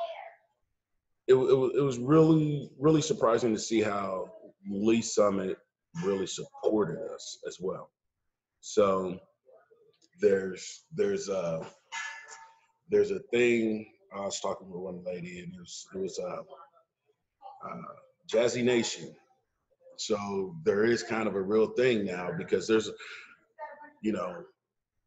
it, 1.28 1.34
it, 1.34 1.76
it 1.78 1.82
was 1.82 1.98
really 1.98 2.70
really 2.80 3.02
surprising 3.02 3.54
to 3.54 3.60
see 3.60 3.82
how 3.82 4.32
Lee 4.70 5.02
Summit 5.02 5.58
really 6.04 6.28
supported 6.28 7.00
us 7.14 7.40
as 7.48 7.58
well. 7.60 7.90
So 8.62 9.20
there's 10.22 10.84
there's 10.94 11.30
a 11.30 11.66
there's 12.90 13.12
a 13.12 13.20
thing 13.32 13.88
I 14.16 14.22
was 14.22 14.40
talking 14.40 14.70
with 14.70 14.82
one 14.82 15.04
lady 15.04 15.40
and 15.40 15.54
it 15.54 15.60
was 15.60 15.88
it 15.94 16.00
was 16.00 16.20
a 16.20 16.28
uh, 16.28 16.44
uh, 17.66 17.96
Jazzy 18.32 18.64
Nation. 18.64 19.14
So 19.98 20.56
there 20.64 20.86
is 20.86 21.04
kind 21.04 21.28
of 21.28 21.36
a 21.36 21.42
real 21.42 21.68
thing 21.68 22.06
now 22.06 22.30
because 22.38 22.68
there's, 22.68 22.90
you 24.02 24.12
know, 24.12 24.44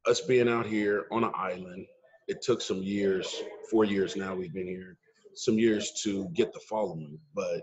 us 0.09 0.21
being 0.23 0.49
out 0.49 0.67
here 0.67 1.07
on 1.11 1.25
an 1.25 1.33
island, 1.35 1.87
it 2.29 2.43
took 2.43 2.61
some 2.61 2.83
years, 2.83 3.43
four 3.71 3.85
years 3.85 4.17
now 4.17 4.35
we've 4.35 4.55
been 4.55 4.67
here, 4.67 4.97
some 5.35 5.59
years 5.59 5.93
to 6.03 6.29
get 6.35 6.53
the 6.53 6.61
following. 6.61 7.19
But 7.35 7.63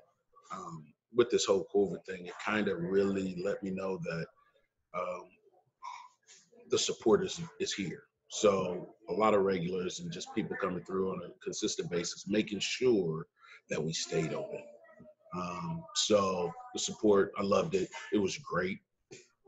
um, 0.53 0.85
with 1.13 1.29
this 1.29 1.45
whole 1.45 1.67
COVID 1.73 2.05
thing, 2.05 2.27
it 2.27 2.33
kind 2.43 2.67
of 2.67 2.79
really 2.79 3.41
let 3.43 3.61
me 3.63 3.71
know 3.71 3.97
that 4.03 4.25
um, 4.95 5.23
the 6.69 6.77
support 6.77 7.23
is, 7.23 7.41
is 7.59 7.73
here. 7.73 8.03
So 8.29 8.89
a 9.09 9.13
lot 9.13 9.33
of 9.33 9.41
regulars 9.41 9.99
and 9.99 10.11
just 10.11 10.33
people 10.35 10.55
coming 10.61 10.83
through 10.83 11.11
on 11.11 11.21
a 11.25 11.43
consistent 11.43 11.89
basis, 11.89 12.25
making 12.27 12.59
sure 12.59 13.27
that 13.69 13.83
we 13.83 13.93
stayed 13.93 14.33
open. 14.33 14.61
Um, 15.35 15.83
so 15.95 16.51
the 16.73 16.79
support, 16.79 17.31
I 17.37 17.43
loved 17.43 17.75
it. 17.75 17.89
It 18.13 18.17
was 18.17 18.37
great, 18.37 18.79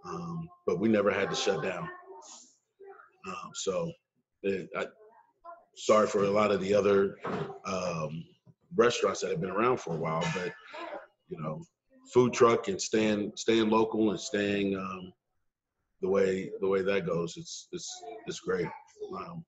um, 0.05 0.49
but 0.65 0.79
we 0.79 0.89
never 0.89 1.11
had 1.11 1.29
to 1.29 1.35
shut 1.35 1.63
down. 1.63 1.87
Um, 3.27 3.51
so 3.53 3.91
it, 4.43 4.69
I, 4.77 4.85
sorry 5.75 6.07
for 6.07 6.23
a 6.23 6.29
lot 6.29 6.51
of 6.51 6.61
the 6.61 6.73
other 6.73 7.17
um, 7.65 8.23
restaurants 8.75 9.21
that 9.21 9.31
have 9.31 9.41
been 9.41 9.51
around 9.51 9.79
for 9.79 9.93
a 9.93 9.97
while, 9.97 10.25
but 10.33 10.53
you 11.29 11.41
know, 11.41 11.61
food 12.13 12.33
truck 12.33 12.67
and 12.67 12.81
staying 12.81 13.31
staying 13.35 13.69
local 13.69 14.11
and 14.11 14.19
staying 14.19 14.75
um, 14.75 15.13
the 16.01 16.09
way 16.09 16.51
the 16.61 16.67
way 16.67 16.81
that 16.81 17.05
goes, 17.05 17.37
it's 17.37 17.67
it's 17.71 18.03
it's 18.25 18.39
great. 18.39 18.67
Um, 19.15 19.43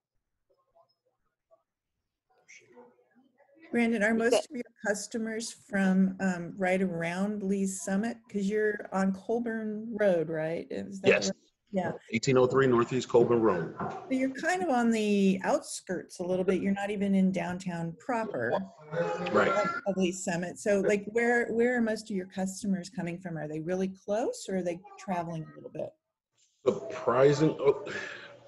Brandon, 3.71 4.01
are 4.01 4.15
most 4.15 4.33
of 4.33 4.51
your 4.51 4.63
customers 4.85 5.55
from 5.69 6.17
um, 6.19 6.53
right 6.57 6.81
around 6.81 7.43
Lee's 7.43 7.81
Summit? 7.83 8.17
Because 8.27 8.49
you're 8.49 8.89
on 8.91 9.13
Colbern 9.13 9.95
Road, 9.99 10.29
right? 10.29 10.65
Is 10.71 11.01
that 11.01 11.09
yes, 11.09 11.27
right? 11.27 11.35
Yeah. 11.71 11.91
1803 12.11 12.67
Northeast 12.67 13.09
Colbern 13.09 13.41
Road. 13.41 13.75
So 13.79 14.07
you're 14.09 14.31
kind 14.31 14.63
of 14.63 14.69
on 14.69 14.89
the 14.89 15.39
outskirts 15.43 16.19
a 16.19 16.23
little 16.23 16.43
bit. 16.43 16.61
You're 16.61 16.73
not 16.73 16.89
even 16.89 17.13
in 17.13 17.31
downtown 17.31 17.95
proper 17.99 18.53
Right. 19.31 19.51
of 19.85 19.95
Lee's 19.97 20.23
Summit. 20.23 20.57
So 20.57 20.81
like 20.81 21.05
where 21.11 21.47
where 21.51 21.77
are 21.77 21.81
most 21.81 22.09
of 22.09 22.15
your 22.15 22.25
customers 22.25 22.89
coming 22.89 23.19
from? 23.19 23.37
Are 23.37 23.47
they 23.47 23.59
really 23.59 23.89
close 24.03 24.47
or 24.49 24.57
are 24.57 24.63
they 24.63 24.79
traveling 24.97 25.43
a 25.43 25.55
little 25.55 25.69
bit? 25.69 25.89
Surprising, 26.65 27.55
oh, 27.59 27.85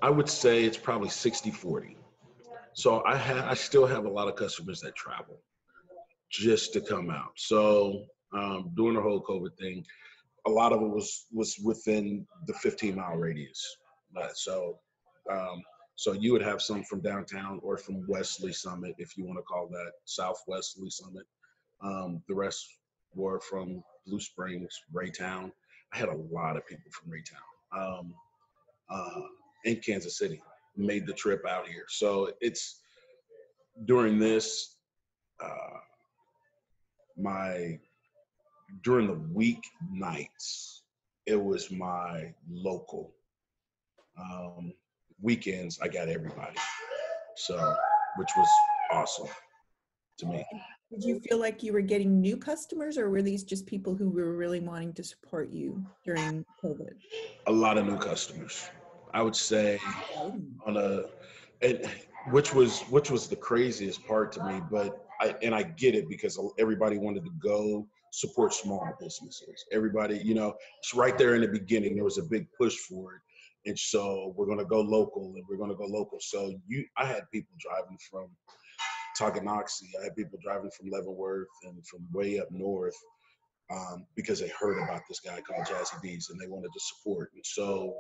I 0.02 0.10
would 0.10 0.28
say 0.28 0.64
it's 0.64 0.78
probably 0.78 1.10
60 1.10 1.52
40. 1.52 1.98
So 2.74 3.04
I 3.06 3.16
have, 3.18 3.46
I 3.46 3.54
still 3.54 3.86
have 3.86 4.06
a 4.06 4.10
lot 4.10 4.28
of 4.30 4.36
customers 4.36 4.82
that 4.82 4.96
travel 4.96 5.42
just 6.32 6.74
to 6.74 6.82
come 6.82 7.10
out. 7.10 7.34
So 7.36 8.06
um, 8.34 8.72
during 8.76 8.96
the 8.96 9.02
whole 9.02 9.22
COVID 9.22 9.58
thing, 9.60 9.86
a 10.48 10.50
lot 10.50 10.74
of 10.74 10.82
it 10.82 10.90
was 10.90 11.28
was 11.32 11.58
within 11.64 12.26
the 12.48 12.54
15 12.54 12.96
mile 12.96 13.16
radius. 13.16 13.78
Uh, 14.20 14.30
so 14.34 14.80
um, 15.30 15.62
so 15.96 16.14
you 16.14 16.32
would 16.32 16.42
have 16.42 16.62
some 16.62 16.84
from 16.84 17.02
downtown 17.02 17.60
or 17.62 17.78
from 17.78 18.06
Wesley 18.08 18.54
Summit, 18.54 18.96
if 18.98 19.18
you 19.18 19.26
want 19.26 19.38
to 19.38 19.44
call 19.44 19.68
that 19.70 19.92
Southwest 20.06 20.80
Summit. 20.90 21.26
Um, 21.84 22.24
the 22.28 22.36
rest 22.36 22.68
were 23.14 23.40
from 23.40 23.84
Blue 24.08 24.20
Springs, 24.20 24.82
Raytown. 24.94 25.52
I 25.94 25.98
had 25.98 26.10
a 26.10 26.18
lot 26.32 26.58
of 26.58 26.66
people 26.66 26.92
from 26.92 27.12
Raytown 27.12 28.00
um, 28.00 28.14
uh, 28.90 29.22
in 29.66 29.78
Kansas 29.78 30.18
City 30.18 30.42
made 30.78 31.06
the 31.06 31.14
trip 31.14 31.46
out 31.48 31.68
here. 31.68 31.86
So 31.90 32.32
it's 32.40 32.82
during 33.86 34.18
this, 34.20 34.78
uh, 35.44 35.80
my 37.18 37.80
during 38.84 39.08
the 39.08 39.20
week 39.34 39.64
nights, 39.92 40.84
it 41.26 41.42
was 41.42 41.72
my 41.72 42.34
local. 42.50 43.14
Um, 44.20 44.74
weekends, 45.22 45.80
I 45.82 45.88
got 45.88 46.10
everybody. 46.10 46.58
So, 47.36 47.76
which 48.18 48.36
was 48.36 48.50
awesome 48.92 49.28
to 50.18 50.26
me. 50.26 50.46
Did 50.92 51.04
you 51.04 51.20
feel 51.22 51.40
like 51.40 51.64
you 51.64 51.72
were 51.72 51.82
getting 51.82 52.20
new 52.20 52.36
customers 52.36 52.98
or 52.98 53.10
were 53.10 53.22
these 53.22 53.44
just 53.44 53.66
people 53.66 53.96
who 53.96 54.10
were 54.10 54.36
really 54.36 54.60
wanting 54.60 54.94
to 54.94 55.04
support 55.04 55.50
you 55.50 55.82
during 56.06 56.44
COVID? 56.64 56.94
A 57.48 57.52
lot 57.52 57.78
of 57.78 57.86
new 57.86 57.98
customers. 57.98 58.70
I 59.14 59.22
would 59.22 59.36
say 59.36 59.80
on 60.66 60.78
a, 60.78 61.04
and 61.62 61.90
which 62.32 62.54
was 62.54 62.82
which 62.84 63.10
was 63.10 63.28
the 63.28 63.36
craziest 63.36 64.06
part 64.06 64.32
to 64.34 64.44
me. 64.44 64.62
But 64.70 65.06
I 65.20 65.36
and 65.42 65.56
I 65.56 65.64
get 65.64 65.96
it 65.96 66.10
because 66.10 66.40
everybody 66.60 66.98
wanted 66.98 67.24
to 67.26 67.32
go 67.40 67.88
support 68.12 68.54
small 68.54 68.88
businesses. 69.00 69.66
Everybody, 69.72 70.22
you 70.24 70.34
know, 70.34 70.54
it's 70.80 70.94
right 70.94 71.18
there 71.18 71.36
in 71.36 71.42
the 71.42 71.48
beginning. 71.48 71.96
There 71.96 72.04
was 72.04 72.18
a 72.18 72.24
big 72.24 72.48
push 72.58 72.76
for 72.78 73.16
it, 73.16 73.70
and 73.70 73.78
so 73.78 74.34
we're 74.38 74.48
gonna 74.48 74.66
go 74.66 74.82
local, 74.82 75.34
and 75.36 75.44
we're 75.50 75.58
gonna 75.58 75.76
go 75.76 75.86
local. 75.86 76.20
So 76.22 76.54
you, 76.68 76.86
I 76.98 77.06
had 77.06 77.24
people 77.32 77.56
driving 77.60 77.98
from 78.10 78.28
Tonganoxie. 79.20 80.00
I 80.00 80.06
had 80.06 80.16
people 80.16 80.40
driving 80.44 80.72
from 80.72 80.90
Leavenworth 80.90 81.48
and 81.64 81.86
from 81.86 82.08
way 82.12 82.40
up 82.40 82.50
north 82.52 82.96
um, 83.72 84.06
because 84.16 84.40
they 84.40 84.52
heard 84.60 84.82
about 84.84 85.02
this 85.08 85.20
guy 85.20 85.40
called 85.42 85.66
Jazzy 85.66 86.02
B's 86.02 86.30
and 86.30 86.40
they 86.40 86.48
wanted 86.48 86.72
to 86.74 86.80
support. 86.80 87.32
And 87.36 87.46
so 87.46 87.96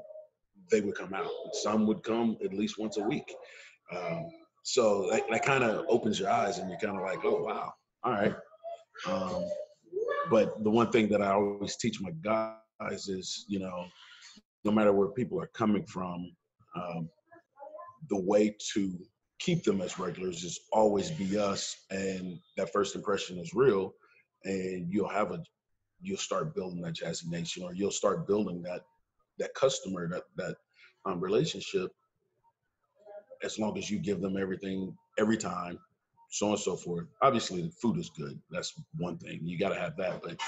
they 0.70 0.82
would 0.82 0.96
come 0.96 1.13
out. 1.13 1.30
Some 1.53 1.86
would 1.88 2.03
come 2.03 2.38
at 2.44 2.53
least 2.53 2.77
once 2.77 2.98
a 2.98 3.03
week. 3.03 3.34
Um, 3.96 4.27
so 4.63 5.10
that, 5.12 5.24
that 5.30 5.46
kind 5.46 5.63
of 5.63 5.86
opens 5.88 6.20
your 6.20 6.30
eyes 6.30 6.60
and 6.60 6.70
you're 6.70 6.80
kind 6.80 6.98
of 6.98 7.03
like, 7.03 7.24
oh, 7.24 7.44
wow, 7.44 7.74
all 8.03 8.12
right. 8.12 8.36
Um, 9.08 9.46
but 10.30 10.63
the 10.63 10.70
one 10.70 10.91
thing 10.91 11.10
that 11.10 11.22
I 11.22 11.32
always 11.32 11.75
teach 11.75 12.01
my 12.01 12.12
guys 12.24 13.08
is, 13.08 13.46
you 13.48 13.60
know, 13.60 13.86
no 14.63 14.72
matter 14.72 14.94
where 14.94 15.10
people 15.10 15.41
are 15.41 15.48
coming 15.48 15.86
from, 15.86 16.32
um, 16.75 17.10
the 18.10 18.20
way 18.20 18.56
to 18.74 18.94
keep 19.39 19.63
them 19.63 19.82
as 19.82 19.98
regulars 19.98 20.44
is 20.44 20.60
always 20.72 21.10
be 21.10 21.38
us 21.38 21.75
and 21.89 22.38
that 22.58 22.72
first 22.72 22.96
impression 22.96 23.39
is 23.39 23.53
real 23.53 23.94
and 24.46 24.88
you'll 24.91 25.10
have 25.10 25.32
a 25.32 25.41
you'll 26.00 26.18
start 26.18 26.56
building 26.56 26.82
that 26.82 26.94
jazzy 26.94 27.27
nation 27.27 27.63
or 27.63 27.74
you'll 27.74 27.91
start 27.91 28.27
building 28.27 28.62
that 28.62 28.82
that 29.39 29.53
customer 29.56 30.08
that 30.08 30.24
that 30.36 30.56
um, 31.06 31.20
relationship 31.20 31.91
as 33.44 33.58
long 33.58 33.75
as 33.77 33.89
you 33.89 33.98
give 33.98 34.22
them 34.22 34.38
everything 34.38 34.96
every 35.18 35.38
time 35.38 35.80
so 36.32 36.48
on 36.48 36.52
and 36.54 36.62
so 36.62 36.76
forth. 36.76 37.06
Obviously 37.22 37.62
the 37.62 37.70
food 37.72 37.98
is 37.98 38.10
good. 38.10 38.40
That's 38.50 38.74
one 38.98 39.18
thing. 39.18 39.42
You 39.44 39.60
got 39.60 39.70
to 39.70 39.80
have 39.80 39.96
that 39.98 40.24
but 40.24 40.40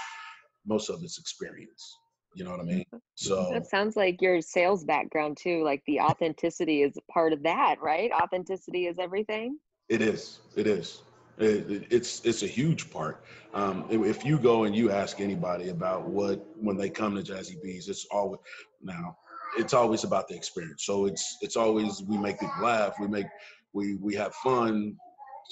most 0.66 0.90
of 0.90 1.04
it's 1.04 1.20
experience. 1.20 1.98
You 2.36 2.46
know 2.46 2.52
what 2.52 2.62
i 2.62 2.64
mean? 2.64 2.86
So 3.16 3.52
That 3.52 3.68
sounds 3.68 3.96
like 3.96 4.22
your 4.22 4.42
sales 4.42 4.84
background 4.86 5.38
too. 5.38 5.64
Like 5.64 5.84
the 5.86 6.00
authenticity 6.00 6.82
is 6.82 6.98
part 7.12 7.34
of 7.34 7.44
that, 7.44 7.76
right? 7.82 8.12
Authenticity 8.12 8.88
is 8.88 8.98
everything. 8.98 9.60
it 9.90 10.02
is. 10.02 10.40
It 10.56 10.66
is. 10.68 11.04
It, 11.38 11.70
it- 11.70 11.88
it's 11.92 12.26
it's 12.26 12.44
a 12.44 12.48
huge 12.48 12.90
part. 12.92 13.24
Um, 13.54 13.86
if 13.90 14.02
if 14.18 14.26
you 14.26 14.40
go 14.40 14.64
and 14.64 14.76
you 14.76 14.90
ask 14.90 15.20
anybody 15.20 15.70
about 15.70 16.08
what 16.08 16.44
when 16.60 16.78
they 16.78 16.90
come 16.90 17.16
to 17.16 17.22
jazzy 17.22 17.62
B's 17.62 17.90
it's 17.90 18.06
always 18.12 18.40
now 18.82 19.16
it's 19.58 19.74
always 19.74 20.04
about 20.06 20.28
the 20.28 20.36
experience. 20.36 20.86
So 20.86 21.06
it's 21.06 21.38
it's 21.42 21.56
always 21.58 22.02
we 22.08 22.18
make 22.18 22.40
people 22.40 22.64
laugh. 22.64 22.94
We 23.00 23.08
make 23.08 23.28
we 23.74 23.96
we 23.96 24.16
have 24.16 24.34
fun 24.36 24.96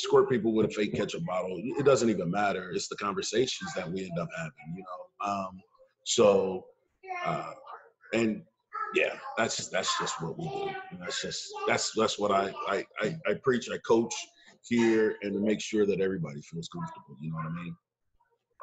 squirt 0.02 0.30
people 0.30 0.54
with 0.54 0.66
a 0.66 0.70
fake 0.70 0.94
ketchup 0.96 1.24
bottle 1.26 1.58
it 1.78 1.86
doesn't 1.86 2.10
even 2.10 2.30
matter 2.30 2.72
it's 2.72 2.88
the 2.88 2.96
conversations 2.96 3.74
that 3.76 3.90
we 3.90 4.04
end 4.04 4.20
up 4.20 4.30
having 4.38 4.76
you 4.76 4.84
know 4.84 5.30
um, 5.30 5.62
so 6.06 6.66
uh, 7.26 7.52
and 8.14 8.44
yeah 8.94 9.16
that's 9.38 9.68
that's 9.68 9.98
just 10.00 10.22
what 10.22 10.38
we 10.38 10.46
do 10.46 10.70
that's 11.00 11.22
just 11.22 11.54
that's 11.68 11.92
that's 11.96 12.20
what 12.20 12.32
I, 12.32 12.54
I 12.68 12.86
i 13.02 13.16
i 13.28 13.34
preach 13.44 13.70
i 13.72 13.78
coach 13.88 14.14
here 14.68 15.16
and 15.22 15.34
to 15.34 15.40
make 15.40 15.62
sure 15.62 15.86
that 15.86 16.02
everybody 16.02 16.42
feels 16.42 16.68
comfortable 16.68 17.16
you 17.20 17.32
know 17.32 17.38
what 17.38 17.46
i 17.46 17.64
mean 17.64 17.76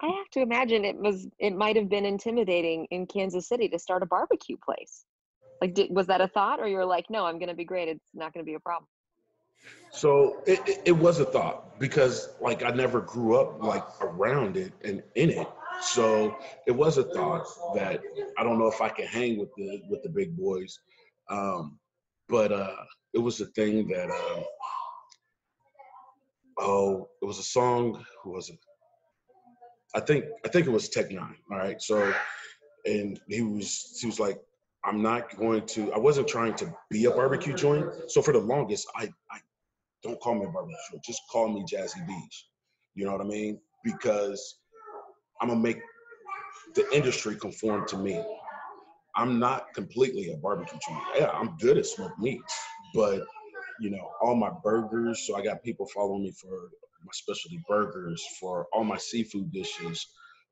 I 0.00 0.06
have 0.06 0.30
to 0.32 0.40
imagine 0.42 0.84
it 0.84 0.96
was 0.96 1.26
it 1.38 1.56
might 1.56 1.76
have 1.76 1.88
been 1.88 2.04
intimidating 2.04 2.86
in 2.90 3.06
Kansas 3.06 3.48
City 3.48 3.68
to 3.68 3.78
start 3.78 4.02
a 4.02 4.06
barbecue 4.06 4.56
place. 4.64 5.04
Like 5.60 5.74
did, 5.74 5.90
was 5.90 6.06
that 6.06 6.20
a 6.20 6.28
thought 6.28 6.60
or 6.60 6.68
you're 6.68 6.84
like, 6.84 7.06
"No, 7.10 7.26
I'm 7.26 7.38
going 7.38 7.48
to 7.48 7.54
be 7.54 7.64
great. 7.64 7.88
It's 7.88 8.10
not 8.14 8.32
going 8.32 8.44
to 8.44 8.48
be 8.48 8.54
a 8.54 8.60
problem." 8.60 8.86
So 9.90 10.42
it, 10.46 10.60
it, 10.68 10.82
it 10.86 10.92
was 10.92 11.18
a 11.20 11.24
thought 11.24 11.68
because 11.78 12.28
like 12.40 12.62
i 12.64 12.70
never 12.70 13.00
grew 13.00 13.36
up 13.36 13.62
like 13.62 13.84
around 14.00 14.56
it 14.56 14.72
and 14.84 15.02
in 15.14 15.30
it. 15.30 15.48
So 15.80 16.36
it 16.66 16.72
was 16.72 16.98
a 16.98 17.04
thought 17.04 17.46
that 17.74 18.00
i 18.38 18.42
don't 18.42 18.58
know 18.58 18.66
if 18.66 18.80
i 18.80 18.88
can 18.88 19.06
hang 19.06 19.38
with 19.38 19.50
the 19.56 19.80
with 19.88 20.02
the 20.02 20.08
big 20.08 20.36
boys 20.36 20.78
um 21.30 21.78
but 22.28 22.50
uh 22.52 22.76
it 23.14 23.18
was 23.18 23.40
a 23.40 23.46
thing 23.46 23.86
that 23.88 24.10
uh 24.10 24.42
oh 26.58 27.08
it 27.22 27.24
was 27.24 27.38
a 27.38 27.44
song 27.44 28.04
who 28.22 28.32
was 28.32 28.50
it? 28.50 28.58
I 29.94 30.00
think 30.00 30.24
i 30.44 30.48
think 30.48 30.66
it 30.66 30.70
was 30.70 30.88
Tech 30.88 31.10
N9ne 31.10 31.34
all 31.50 31.58
right? 31.58 31.80
So 31.80 32.12
and 32.86 33.20
he 33.28 33.42
was 33.42 33.98
he 34.00 34.06
was 34.06 34.18
like 34.20 34.38
i'm 34.84 35.00
not 35.02 35.36
going 35.36 35.64
to 35.66 35.92
i 35.92 35.98
wasn't 35.98 36.28
trying 36.28 36.54
to 36.54 36.74
be 36.90 37.04
a 37.06 37.10
barbecue 37.10 37.54
joint. 37.54 37.86
So 38.10 38.20
for 38.20 38.32
the 38.32 38.40
longest 38.40 38.88
i 38.96 39.08
i 39.30 39.38
don't 40.02 40.20
call 40.20 40.34
me 40.34 40.46
barbecue 40.52 40.76
joint 40.90 41.04
just 41.04 41.22
call 41.30 41.48
me 41.48 41.64
jazzy 41.70 42.06
B's 42.06 42.46
you 42.94 43.04
know 43.04 43.12
what 43.12 43.20
i 43.20 43.24
mean 43.24 43.60
because 43.84 44.58
i'm 45.40 45.48
gonna 45.48 45.60
make 45.60 45.80
the 46.74 46.86
industry 46.94 47.36
conform 47.36 47.86
to 47.88 47.96
me 47.96 48.22
I'm 49.18 49.40
not 49.40 49.74
completely 49.74 50.30
a 50.30 50.36
barbecue 50.36 50.78
joint. 50.86 51.02
Yeah, 51.16 51.30
I'm 51.30 51.56
good 51.56 51.76
at 51.76 51.86
smoked 51.86 52.20
meats, 52.20 52.56
but 52.94 53.22
you 53.80 53.90
know, 53.90 54.10
all 54.22 54.36
my 54.36 54.50
burgers. 54.62 55.26
So 55.26 55.36
I 55.36 55.42
got 55.42 55.62
people 55.62 55.86
following 55.92 56.22
me 56.22 56.32
for 56.32 56.70
my 57.04 57.10
specialty 57.12 57.60
burgers, 57.68 58.24
for 58.40 58.66
all 58.72 58.84
my 58.84 58.96
seafood 58.96 59.52
dishes. 59.52 60.06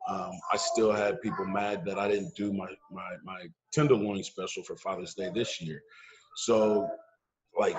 Um, 0.09 0.33
I 0.53 0.57
still 0.57 0.93
had 0.93 1.21
people 1.21 1.47
mad 1.47 1.85
that 1.85 1.99
I 1.99 2.09
didn't 2.09 2.35
do 2.35 2.53
my 2.53 2.67
my 2.91 3.17
my 3.25 3.47
tenderloin 3.73 4.23
special 4.25 4.65
for 4.65 4.77
Father's 4.77 5.15
Day 5.15 5.31
this 5.33 5.61
year. 5.61 5.81
So, 6.37 6.89
like, 7.59 7.77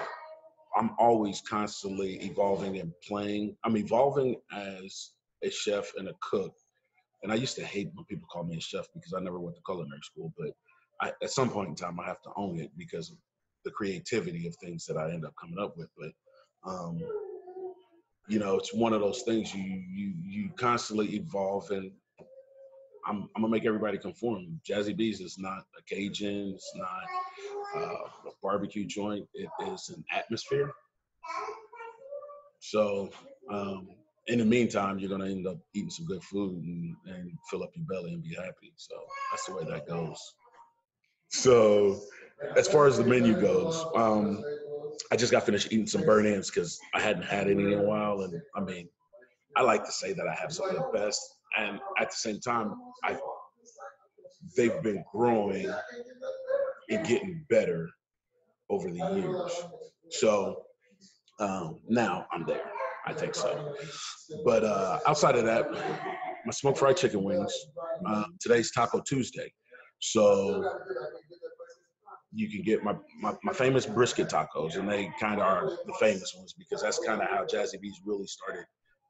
I'm 0.78 0.92
always 1.00 1.42
constantly 1.42 2.16
evolving 2.24 2.80
and 2.80 2.94
playing. 3.08 3.58
I'm 3.66 3.78
evolving 3.78 4.38
as 4.54 5.12
a 5.44 5.50
chef 5.52 5.92
and 5.98 6.10
a 6.10 6.14
cook. 6.22 6.54
And 7.24 7.32
I 7.32 7.36
used 7.36 7.56
to 7.58 7.66
hate 7.66 7.92
when 7.96 8.06
people 8.06 8.28
call 8.32 8.44
me 8.44 8.58
a 8.58 8.62
chef 8.62 8.88
because 8.94 9.14
I 9.14 9.22
never 9.22 9.40
went 9.40 9.58
to 9.58 9.64
culinary 9.66 10.02
school. 10.04 10.34
But 10.38 10.52
I, 11.02 11.14
at 11.24 11.32
some 11.32 11.50
point 11.50 11.70
in 11.70 11.76
time, 11.76 12.00
I 12.00 12.06
have 12.06 12.22
to 12.24 12.32
own 12.38 12.60
it 12.60 12.72
because 12.78 13.12
of 13.12 13.18
the 13.66 13.72
creativity 13.72 14.48
of 14.48 14.56
things 14.58 14.86
that 14.86 14.98
I 14.98 15.12
end 15.12 15.26
up 15.26 15.34
coming 15.42 15.60
up 15.60 15.78
with. 15.78 15.90
But 15.98 16.12
um, 16.70 17.02
you 18.28 18.40
know, 18.40 18.58
it's 18.58 18.74
one 18.74 18.94
of 18.94 19.02
those 19.02 19.24
things 19.24 19.54
you 19.56 19.64
you 19.64 20.14
you 20.24 20.50
constantly 20.58 21.16
evolve, 21.16 21.72
and 21.72 21.92
I'm 23.08 23.30
I'm 23.36 23.42
gonna 23.44 23.50
make 23.50 23.66
everybody 23.66 23.98
conform. 23.98 24.62
Jazzy 24.70 24.96
B's 24.96 25.22
is 25.22 25.38
not 25.40 25.66
a 25.78 25.84
Cajun, 25.88 26.54
it's 26.56 26.74
not 26.76 27.04
uh, 27.76 27.80
a 27.80 28.32
barbecue 28.42 28.86
joint. 28.86 29.28
It 29.34 29.50
is 29.68 29.90
an 29.90 30.04
atmosphere. 30.14 30.72
So 32.60 33.10
um, 33.52 33.90
in 34.28 34.40
the 34.40 34.46
meantime, 34.46 35.00
you're 35.00 35.10
gonna 35.10 35.30
end 35.30 35.48
up 35.48 35.58
eating 35.74 35.90
some 35.90 36.06
good 36.06 36.24
food 36.24 36.64
and, 36.64 36.96
and 37.08 37.32
fill 37.50 37.64
up 37.64 37.72
your 37.76 37.86
belly 37.86 38.14
and 38.14 38.24
be 38.24 38.36
happy. 38.36 38.74
So 38.76 38.96
that's 39.32 39.46
the 39.46 39.56
way 39.56 39.64
that 39.66 39.88
goes. 39.88 40.20
So 41.30 42.02
as 42.56 42.68
far 42.68 42.88
as 42.88 42.98
the 42.98 43.04
menu 43.04 43.40
goes, 43.40 43.86
um, 43.96 44.44
I 45.12 45.16
just 45.16 45.32
got 45.32 45.44
finished 45.44 45.72
eating 45.72 45.88
some 45.88 46.02
burnt 46.02 46.28
ends 46.28 46.50
because 46.50 46.80
I 46.94 47.02
hadn't 47.02 47.24
had 47.24 47.50
any 47.50 47.64
in 47.64 47.80
a 47.80 47.84
while, 47.84 48.22
and 48.22 48.42
I 48.56 48.62
mean, 48.62 48.90
I 49.56 49.62
like 49.62 49.84
to 49.86 49.92
say 49.92 50.14
that 50.14 50.28
I 50.28 50.34
have 50.34 50.54
some 50.54 50.70
of 50.70 50.76
the 50.76 50.98
best, 50.98 51.22
and 51.58 51.80
at 52.00 52.10
the 52.10 52.16
same 52.16 52.40
time, 52.40 52.76
I 53.04 53.18
they've 54.56 54.82
been 54.84 55.04
growing 55.12 55.74
and 56.90 57.06
getting 57.06 57.46
better 57.50 57.90
over 58.70 58.90
the 58.90 58.98
years. 58.98 59.52
So 60.10 60.64
um, 61.40 61.80
now 61.88 62.26
I'm 62.32 62.46
there. 62.46 62.72
I 63.06 63.14
think 63.14 63.36
so. 63.36 63.74
But 64.44 64.64
uh, 64.64 65.00
outside 65.08 65.36
of 65.36 65.46
that, 65.46 65.72
my 66.46 66.52
smoked 66.52 66.78
fried 66.78 66.98
chicken 66.98 67.24
wings. 67.24 67.54
Uh, 68.06 68.26
today's 68.40 68.72
Taco 68.72 69.02
Tuesday, 69.02 69.52
so 70.00 70.80
you 72.34 72.50
can 72.50 72.62
get 72.62 72.84
my, 72.84 72.96
my, 73.22 73.34
my 73.44 73.54
famous 73.54 73.86
brisket 73.86 74.30
tacos, 74.30 74.76
and 74.78 74.90
they 74.90 75.10
kind 75.20 75.40
of 75.40 75.48
are 75.48 75.70
the 75.86 75.94
famous 76.00 76.34
ones 76.36 76.54
because 76.58 76.82
that's 76.82 77.00
kind 77.00 77.22
of 77.22 77.30
how 77.30 77.46
Jazzy 77.46 77.80
B's 77.82 78.02
really 78.06 78.28
started 78.28 78.66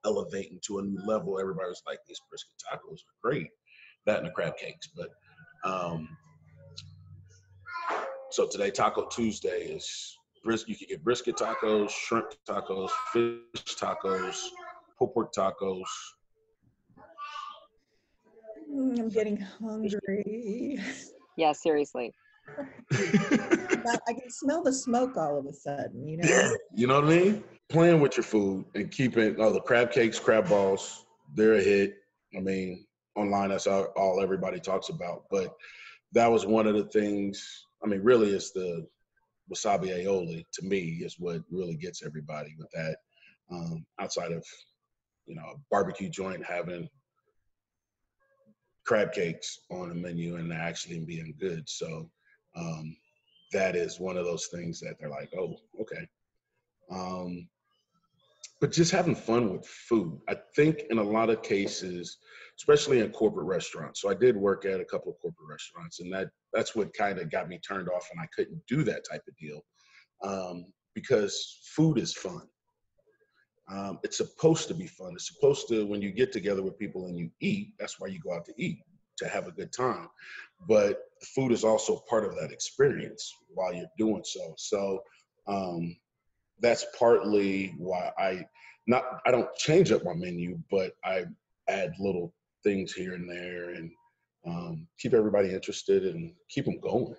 elevating 0.06 0.60
to 0.68 0.80
a 0.80 0.82
new 0.82 1.00
level. 1.06 1.40
Everybody 1.40 1.68
was 1.68 1.82
like, 1.86 2.00
these 2.08 2.22
brisket 2.30 2.54
tacos 2.72 3.00
are 3.00 3.18
great. 3.22 3.50
That 4.06 4.20
and 4.20 4.28
the 4.28 4.32
crab 4.32 4.56
cakes. 4.58 4.90
But 4.96 5.10
um, 5.70 6.08
so 8.38 8.46
today, 8.46 8.70
Taco 8.70 9.08
Tuesday 9.08 9.62
is 9.62 10.16
brisket. 10.44 10.70
You 10.70 10.76
can 10.76 10.88
get 10.90 11.04
brisket 11.04 11.38
tacos, 11.38 11.90
shrimp 11.90 12.36
tacos, 12.48 12.92
fish 13.12 13.76
tacos, 13.76 14.38
pulled 14.96 15.16
pork 15.16 15.34
tacos. 15.34 15.82
Mm, 18.72 19.00
I'm 19.00 19.10
getting 19.10 19.38
hungry. 19.38 20.78
Yeah, 21.36 21.52
seriously. 21.52 22.14
I 22.94 24.14
can 24.14 24.30
smell 24.30 24.62
the 24.62 24.72
smoke 24.72 25.18
all 25.18 25.40
of 25.40 25.48
a 25.48 25.54
sudden, 25.54 26.08
you 26.08 26.18
know? 26.18 26.56
You 26.76 26.86
know 26.86 27.02
what 27.02 27.06
I 27.06 27.18
mean? 27.18 27.44
Playing 27.70 28.02
with 28.02 28.18
your 28.18 28.24
food 28.24 28.66
and 28.76 28.92
keeping 28.92 29.36
oh 29.40 29.52
the 29.52 29.62
crab 29.62 29.92
cakes, 29.92 30.20
crab 30.20 30.48
balls, 30.48 31.08
they're 31.34 31.56
a 31.56 31.62
hit. 31.62 31.96
I 32.38 32.42
mean, 32.42 32.86
online 33.16 33.50
that's 33.50 33.66
all, 33.66 33.86
all 33.96 34.22
everybody 34.22 34.60
talks 34.60 34.90
about. 34.90 35.24
But 35.32 35.56
that 36.12 36.32
was 36.32 36.46
one 36.46 36.68
of 36.68 36.76
the 36.76 36.86
things. 36.86 37.67
I 37.84 37.88
mean, 37.88 38.02
really, 38.04 38.32
it's 38.32 38.52
the 38.52 38.88
wasabi 39.52 39.90
aioli 39.90 40.46
to 40.54 40.66
me 40.66 41.02
is 41.04 41.16
what 41.20 41.42
really 41.50 41.76
gets 41.76 42.04
everybody 42.06 42.56
with 42.58 42.70
that. 42.72 42.98
Um, 43.50 43.86
outside 44.00 44.34
of 44.34 44.44
you 45.26 45.36
know 45.36 45.54
a 45.56 45.60
barbecue 45.72 46.10
joint 46.10 46.46
having 46.46 46.90
crab 48.86 49.12
cakes 49.12 49.60
on 49.70 49.90
the 49.90 49.96
menu 49.96 50.38
and 50.38 50.52
actually 50.54 51.00
being 51.00 51.36
good. 51.40 51.68
So 51.68 52.10
um, 52.56 52.96
that 53.52 53.76
is 53.76 54.00
one 54.00 54.18
of 54.18 54.26
those 54.26 54.48
things 54.48 54.80
that 54.80 54.96
they're 55.00 55.10
like, 55.10 55.30
oh, 55.38 55.58
okay. 55.82 56.08
Um, 56.90 57.48
but 58.60 58.72
just 58.72 58.92
having 58.92 59.16
fun 59.16 59.54
with 59.54 59.66
food. 59.68 60.20
I 60.28 60.36
think 60.56 60.84
in 60.90 60.98
a 60.98 61.04
lot 61.04 61.30
of 61.30 61.44
cases, 61.44 62.18
especially 62.58 63.00
in 63.00 63.12
corporate 63.12 63.46
restaurants. 63.46 64.02
So 64.02 64.10
I 64.10 64.16
did 64.16 64.36
work 64.36 64.66
at 64.66 64.82
a 64.82 64.86
couple 64.86 65.12
of 65.12 65.20
corporate 65.20 65.50
restaurants, 65.50 66.00
and 66.00 66.12
that 66.14 66.30
that's 66.54 66.76
what 66.76 66.94
kind 66.94 67.20
of 67.20 67.30
got 67.30 67.50
me 67.50 67.60
turned 67.60 67.90
off, 67.90 68.10
and 68.12 68.20
I 68.20 68.28
couldn't 68.36 68.62
do 68.68 68.84
that 68.84 69.06
type 69.10 69.24
of 69.28 69.38
deal 69.38 69.62
um, 70.24 70.66
because 70.96 71.60
food 71.76 72.00
is 72.00 72.14
fun. 72.14 72.42
Um, 73.70 74.00
it's 74.04 74.18
supposed 74.18 74.68
to 74.70 74.74
be 74.74 74.88
fun. 74.88 75.12
It's 75.14 75.28
supposed 75.28 75.68
to 75.68 75.86
when 75.86 76.02
you 76.02 76.12
get 76.12 76.32
together 76.32 76.64
with 76.64 76.80
people 76.80 77.08
and 77.08 77.18
you 77.18 77.30
eat. 77.42 77.74
That's 77.80 78.00
why 78.00 78.08
you 78.08 78.20
go 78.20 78.34
out 78.34 78.46
to 78.46 78.54
eat 78.58 78.80
to 79.18 79.28
have 79.28 79.48
a 79.48 79.52
good 79.52 79.74
time. 79.74 80.08
But 80.68 81.02
food 81.36 81.52
is 81.52 81.64
also 81.64 82.04
part 82.10 82.24
of 82.24 82.36
that 82.36 82.52
experience 82.52 83.32
while 83.50 83.74
you're 83.74 83.86
doing 83.98 84.24
so. 84.24 84.54
So 84.58 85.02
um, 85.48 85.96
that's 86.62 86.86
partly 86.98 87.76
why 87.78 88.12
I 88.18 88.46
not 88.88 89.04
I 89.26 89.32
don't 89.32 89.54
change 89.56 89.92
up 89.92 90.04
my 90.04 90.14
menu, 90.14 90.60
but 90.72 90.94
I 91.04 91.26
add 91.68 91.94
little 92.00 92.34
things 92.64 92.94
here 92.94 93.14
and 93.14 93.30
there 93.30 93.72
and 93.72 93.92
um, 94.46 94.88
keep 95.00 95.14
everybody 95.14 95.54
interested 95.54 96.06
and 96.06 96.34
keep 96.50 96.66
them 96.66 96.80
going. 96.80 97.16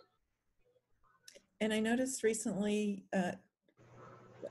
And 1.61 1.73
I 1.73 1.81
noticed 1.81 2.23
recently, 2.23 3.05
uh, 3.15 3.33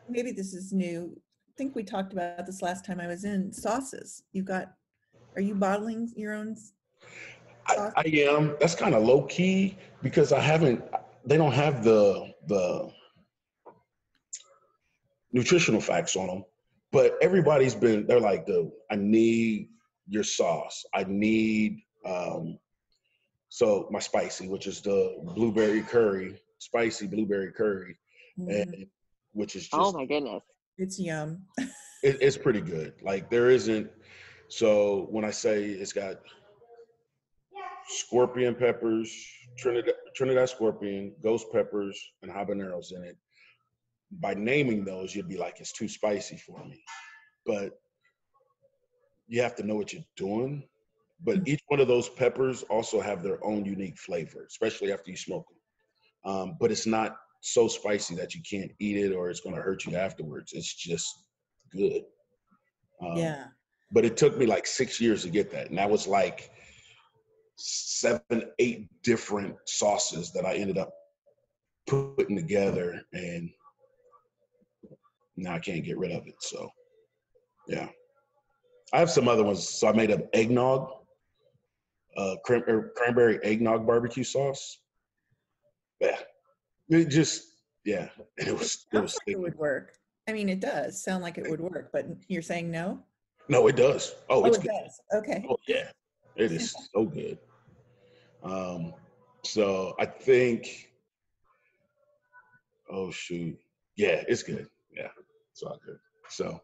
maybe 0.09 0.31
this 0.31 0.53
is 0.53 0.73
new. 0.73 1.15
I 1.15 1.51
think 1.57 1.75
we 1.75 1.83
talked 1.83 2.13
about 2.13 2.45
this 2.45 2.61
last 2.61 2.85
time 2.85 2.99
I 2.99 3.07
was 3.07 3.23
in 3.23 3.51
sauces. 3.51 4.23
You 4.31 4.43
got, 4.43 4.73
are 5.35 5.41
you 5.41 5.55
bottling 5.55 6.11
your 6.15 6.33
own? 6.33 6.55
I 7.67 8.03
am. 8.05 8.55
That's 8.59 8.75
kind 8.75 8.95
of 8.95 9.03
low 9.03 9.23
key 9.23 9.77
because 10.01 10.31
I 10.31 10.39
haven't. 10.39 10.83
They 11.25 11.35
don't 11.35 11.51
have 11.51 11.83
the 11.83 12.33
the 12.47 12.89
nutritional 15.41 15.79
facts 15.79 16.15
on 16.15 16.27
them, 16.27 16.43
but 16.91 17.15
everybody's 17.21 17.75
been. 17.75 18.07
They're 18.07 18.19
like, 18.19 18.45
the 18.45 18.71
I 18.89 18.95
need 18.95 19.69
your 20.07 20.23
sauce. 20.23 20.83
I 20.93 21.05
need 21.07 21.79
um, 22.05 22.57
so 23.49 23.87
my 23.91 23.99
spicy, 23.99 24.47
which 24.47 24.65
is 24.67 24.81
the 24.81 25.17
blueberry 25.35 25.81
curry, 25.81 26.39
spicy 26.57 27.07
blueberry 27.07 27.51
curry, 27.51 27.97
Mhm. 28.39 28.61
and 28.61 28.87
which 29.33 29.55
is 29.55 29.63
just 29.63 29.73
Oh 29.75 29.91
my 29.91 30.05
goodness. 30.05 30.43
It's 30.77 30.99
yum. 30.99 31.45
it, 32.03 32.17
it's 32.21 32.37
pretty 32.37 32.61
good. 32.61 32.93
Like 33.01 33.29
there 33.29 33.49
isn't. 33.51 33.89
So 34.49 35.07
when 35.11 35.25
I 35.25 35.31
say 35.31 35.65
it's 35.65 35.93
got 35.93 36.15
scorpion 37.89 38.55
peppers, 38.55 39.09
Trinidad, 39.57 39.95
Trinidad 40.15 40.49
scorpion, 40.49 41.13
ghost 41.21 41.47
peppers, 41.51 41.99
and 42.21 42.31
habaneros 42.31 42.91
in 42.95 43.03
it. 43.03 43.17
By 44.11 44.33
naming 44.33 44.85
those, 44.85 45.15
you'd 45.15 45.27
be 45.27 45.37
like, 45.37 45.59
it's 45.59 45.73
too 45.73 45.87
spicy 45.87 46.37
for 46.37 46.63
me. 46.65 46.81
But 47.45 47.73
you 49.27 49.41
have 49.41 49.55
to 49.55 49.63
know 49.63 49.75
what 49.75 49.93
you're 49.93 50.03
doing. 50.15 50.63
But 51.23 51.47
each 51.47 51.61
one 51.67 51.79
of 51.79 51.87
those 51.87 52.09
peppers 52.09 52.63
also 52.63 53.01
have 53.01 53.23
their 53.23 53.43
own 53.43 53.65
unique 53.65 53.97
flavor, 53.97 54.45
especially 54.47 54.93
after 54.93 55.11
you 55.11 55.17
smoke 55.17 55.45
them. 55.49 56.31
Um, 56.31 56.57
but 56.59 56.71
it's 56.71 56.85
not 56.85 57.17
so 57.41 57.67
spicy 57.67 58.15
that 58.15 58.35
you 58.35 58.41
can't 58.49 58.71
eat 58.79 58.97
it 58.97 59.13
or 59.13 59.29
it's 59.29 59.41
going 59.41 59.55
to 59.55 59.61
hurt 59.61 59.85
you 59.85 59.95
afterwards. 59.95 60.53
It's 60.53 60.73
just 60.73 61.07
good. 61.71 62.03
Um, 63.01 63.17
Yeah. 63.17 63.45
but 63.91 64.05
it 64.05 64.17
took 64.17 64.37
me 64.37 64.45
like 64.45 64.67
six 64.67 64.99
years 64.99 65.23
to 65.23 65.29
get 65.29 65.51
that 65.51 65.69
and 65.69 65.77
that 65.77 65.89
was 65.89 66.07
like 66.07 66.51
seven 67.55 68.21
eight 68.59 68.87
different 69.03 69.55
sauces 69.65 70.31
that 70.33 70.45
i 70.45 70.53
ended 70.53 70.77
up 70.77 70.91
putting 71.87 72.35
together 72.35 73.01
and 73.13 73.49
now 75.37 75.53
i 75.53 75.59
can't 75.59 75.83
get 75.85 75.97
rid 75.97 76.11
of 76.11 76.27
it 76.27 76.35
so 76.39 76.69
yeah 77.67 77.87
i 78.93 78.99
have 78.99 79.09
some 79.09 79.27
other 79.27 79.43
ones 79.43 79.67
so 79.67 79.87
i 79.87 79.91
made 79.91 80.11
an 80.11 80.27
eggnog 80.33 80.91
uh 82.17 82.35
cran- 82.43 82.63
er, 82.67 82.91
cranberry 82.95 83.39
eggnog 83.43 83.85
barbecue 83.85 84.23
sauce 84.23 84.79
yeah 85.99 86.17
it 86.89 87.05
just 87.05 87.43
yeah 87.85 88.09
it 88.37 88.57
was 88.57 88.85
it 88.91 88.99
was 88.99 89.15
like 89.15 89.35
it 89.35 89.39
would 89.39 89.57
work. 89.57 89.93
I 90.29 90.33
mean, 90.33 90.49
it 90.49 90.59
does 90.59 91.01
sound 91.01 91.23
like 91.23 91.37
it 91.37 91.49
would 91.49 91.61
work, 91.61 91.89
but 91.93 92.05
you're 92.27 92.41
saying 92.41 92.69
no? 92.69 92.99
no 93.47 93.67
it 93.67 93.77
does 93.77 94.13
oh 94.29 94.43
Oh, 94.43 94.45
it's 94.45 94.57
it 94.57 94.63
good 94.63 94.71
does. 94.83 95.01
Okay. 95.15 95.45
Oh 95.49 95.57
yeah, 95.67 95.89
it 96.35 96.51
is 96.51 96.75
so 96.93 97.05
good. 97.05 97.37
Um, 98.43 98.93
so 99.43 99.95
I 99.99 100.05
think, 100.05 100.91
oh 102.89 103.09
shoot, 103.11 103.57
yeah, 103.95 104.23
it's 104.27 104.43
good. 104.43 104.67
Yeah, 104.91 105.07
it's 105.57 105.63
all 105.63 105.79
good. 105.83 105.97
So 106.29 106.61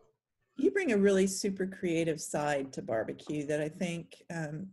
You 0.57 0.69
bring 0.69 0.91
a 0.91 0.97
really 0.97 1.25
super 1.25 1.65
creative 1.65 2.21
side 2.21 2.71
to 2.73 2.83
barbecue 2.83 3.45
that 3.47 3.59
I 3.59 3.67
think 3.67 4.21
um, 4.31 4.67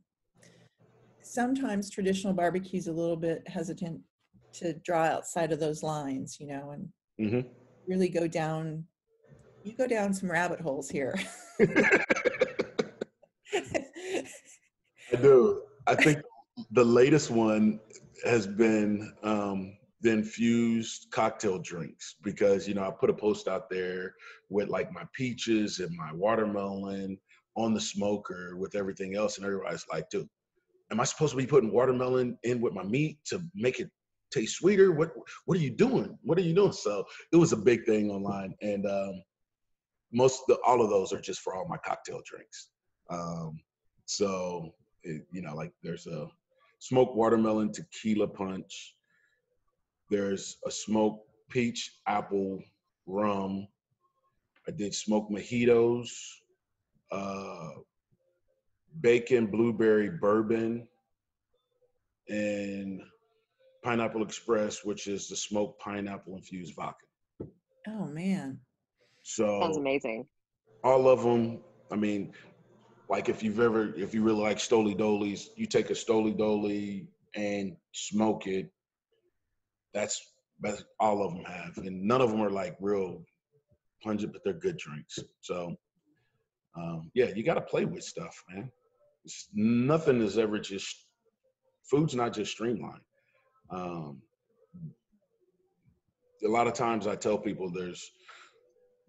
sometimes 1.23 1.89
traditional 1.89 2.35
barbecue 2.35 2.79
is 2.79 2.89
a 2.89 2.93
little 2.93 3.17
bit 3.17 3.49
hesitant 3.49 4.01
to 4.55 4.75
draw 4.85 5.05
outside 5.05 5.53
of 5.53 5.61
those 5.61 5.83
lines, 5.83 6.37
you 6.39 6.49
know, 6.49 6.73
and 6.73 6.89
mhm. 7.19 7.47
really 7.87 8.11
go 8.11 8.27
down. 8.27 8.85
You 9.65 9.73
go 9.73 9.87
down 9.87 10.13
some 10.13 10.31
rabbit 10.31 10.61
holes 10.61 10.91
here. 10.91 11.15
I 11.61 11.95
do. 15.21 15.63
I 15.87 15.95
think 15.95 16.21
the 16.73 16.85
latest 16.85 17.31
one 17.31 17.81
has 18.25 18.47
been 18.47 19.15
um, 19.23 19.79
the 20.01 20.11
infused 20.11 21.09
cocktail 21.11 21.59
drinks 21.59 22.17
because 22.23 22.67
you 22.67 22.75
know 22.75 22.87
I 22.87 22.91
put 22.91 23.11
a 23.11 23.15
post 23.15 23.49
out 23.49 23.69
there 23.69 24.15
with 24.49 24.69
like 24.69 24.93
my 24.93 25.05
peaches 25.13 25.81
and 25.81 25.95
my 25.97 26.13
watermelon 26.13 27.19
on 27.57 27.75
the 27.75 27.81
smoker 27.81 28.57
with 28.57 28.75
everything 28.75 29.17
else, 29.17 29.37
and 29.37 29.47
everybody's 29.47 29.87
like, 29.93 30.09
"Dude, 30.11 30.29
am 30.91 31.01
I 31.01 31.05
supposed 31.05 31.33
to 31.33 31.37
be 31.37 31.47
putting 31.47 31.73
watermelon 31.73 32.39
in 32.45 32.61
with 32.61 32.73
my 32.73 32.83
meat 32.83 33.19
to 33.27 33.43
make 33.55 33.81
it 33.81 33.91
taste 34.31 34.57
sweeter? 34.57 34.93
What 34.93 35.13
What 35.45 35.59
are 35.59 35.63
you 35.63 35.71
doing? 35.71 36.19
What 36.23 36.39
are 36.39 36.43
you 36.43 36.55
doing?" 36.55 36.73
So 36.73 37.05
it 37.33 37.37
was 37.37 37.53
a 37.53 37.57
big 37.57 37.85
thing 37.85 38.11
online, 38.11 38.55
and 38.63 38.87
um, 38.87 39.23
most 40.13 40.43
the, 40.49 40.59
all 40.67 40.83
of 40.83 40.91
those 40.91 41.13
are 41.13 41.21
just 41.21 41.41
for 41.41 41.55
all 41.55 41.69
my 41.69 41.79
cocktail 41.79 42.23
drinks. 42.25 42.71
Um, 43.11 43.61
so 44.07 44.75
it, 45.03 45.27
you 45.33 45.43
know, 45.43 45.55
like 45.55 45.73
there's 45.83 46.07
a 46.07 46.29
smoked 46.79 47.17
watermelon 47.17 47.73
tequila 47.73 48.29
punch. 48.29 48.97
There's 50.11 50.57
a 50.67 50.71
smoked 50.71 51.29
peach 51.49 51.93
apple 52.07 52.63
rum. 53.07 53.69
I 54.69 54.73
did 54.73 54.95
smoked 54.95 55.33
mojitos, 55.33 56.09
uh, 57.13 57.71
bacon 59.01 59.47
blueberry 59.47 60.11
bourbon, 60.11 60.87
and 62.29 63.01
pineapple 63.83 64.23
express, 64.23 64.85
which 64.85 65.07
is 65.07 65.29
the 65.29 65.37
smoked 65.37 65.81
pineapple 65.81 66.37
infused 66.37 66.75
vodka. 66.75 67.07
oh 67.89 68.07
man. 68.07 68.59
So 69.23 69.61
Sounds 69.61 69.77
amazing. 69.77 70.27
all 70.85 71.09
of 71.09 71.23
them. 71.23 71.61
I 71.93 71.97
mean, 71.97 72.33
like 73.09 73.29
if 73.29 73.43
you've 73.43 73.61
ever, 73.61 73.95
if 73.95 74.15
you 74.15 74.23
really 74.23 74.43
like 74.43 74.59
Stoli 74.59 74.97
Dolies, 74.97 75.49
you 75.57 75.67
take 75.67 75.91
a 75.91 75.95
Stoli 75.95 76.37
Doli 76.37 77.07
and 77.35 77.77
smoke 77.93 78.47
it. 78.47 78.71
That's 79.95 80.21
that's 80.61 80.85
all 80.99 81.25
of 81.25 81.35
them 81.35 81.45
have, 81.45 81.79
and 81.79 82.03
none 82.03 82.21
of 82.21 82.31
them 82.31 82.41
are 82.43 82.51
like 82.51 82.77
real 82.81 83.23
pungent, 84.03 84.33
but 84.33 84.43
they're 84.45 84.53
good 84.53 84.77
drinks. 84.77 85.19
So, 85.41 85.75
um, 86.77 87.11
yeah, 87.15 87.31
you 87.35 87.43
got 87.43 87.55
to 87.55 87.63
play 87.63 87.85
with 87.85 88.05
stuff, 88.05 88.43
man. 88.51 88.71
It's, 89.25 89.49
nothing 89.55 90.21
is 90.23 90.39
ever 90.39 90.59
just 90.59 91.07
food's 91.91 92.15
not 92.15 92.35
just 92.35 92.53
streamlined. 92.53 93.01
Um, 93.71 94.21
a 96.45 96.49
lot 96.49 96.67
of 96.67 96.75
times 96.75 97.07
I 97.07 97.17
tell 97.17 97.39
people 97.39 97.71
there's 97.71 98.11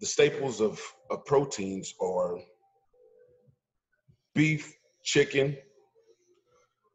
the 0.00 0.06
staples 0.06 0.60
of, 0.60 0.80
of 1.10 1.24
proteins 1.24 1.94
are 2.00 2.38
beef, 4.34 4.74
chicken, 5.04 5.56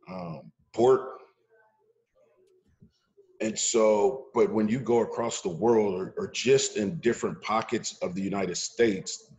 um, 0.09 0.51
pork. 0.73 1.16
And 3.39 3.57
so, 3.57 4.27
but 4.33 4.51
when 4.51 4.67
you 4.67 4.79
go 4.79 4.99
across 4.99 5.41
the 5.41 5.49
world 5.49 5.93
or, 5.93 6.13
or 6.17 6.31
just 6.31 6.77
in 6.77 6.99
different 6.99 7.41
pockets 7.41 7.97
of 8.01 8.15
the 8.15 8.21
United 8.21 8.57
States, 8.57 9.31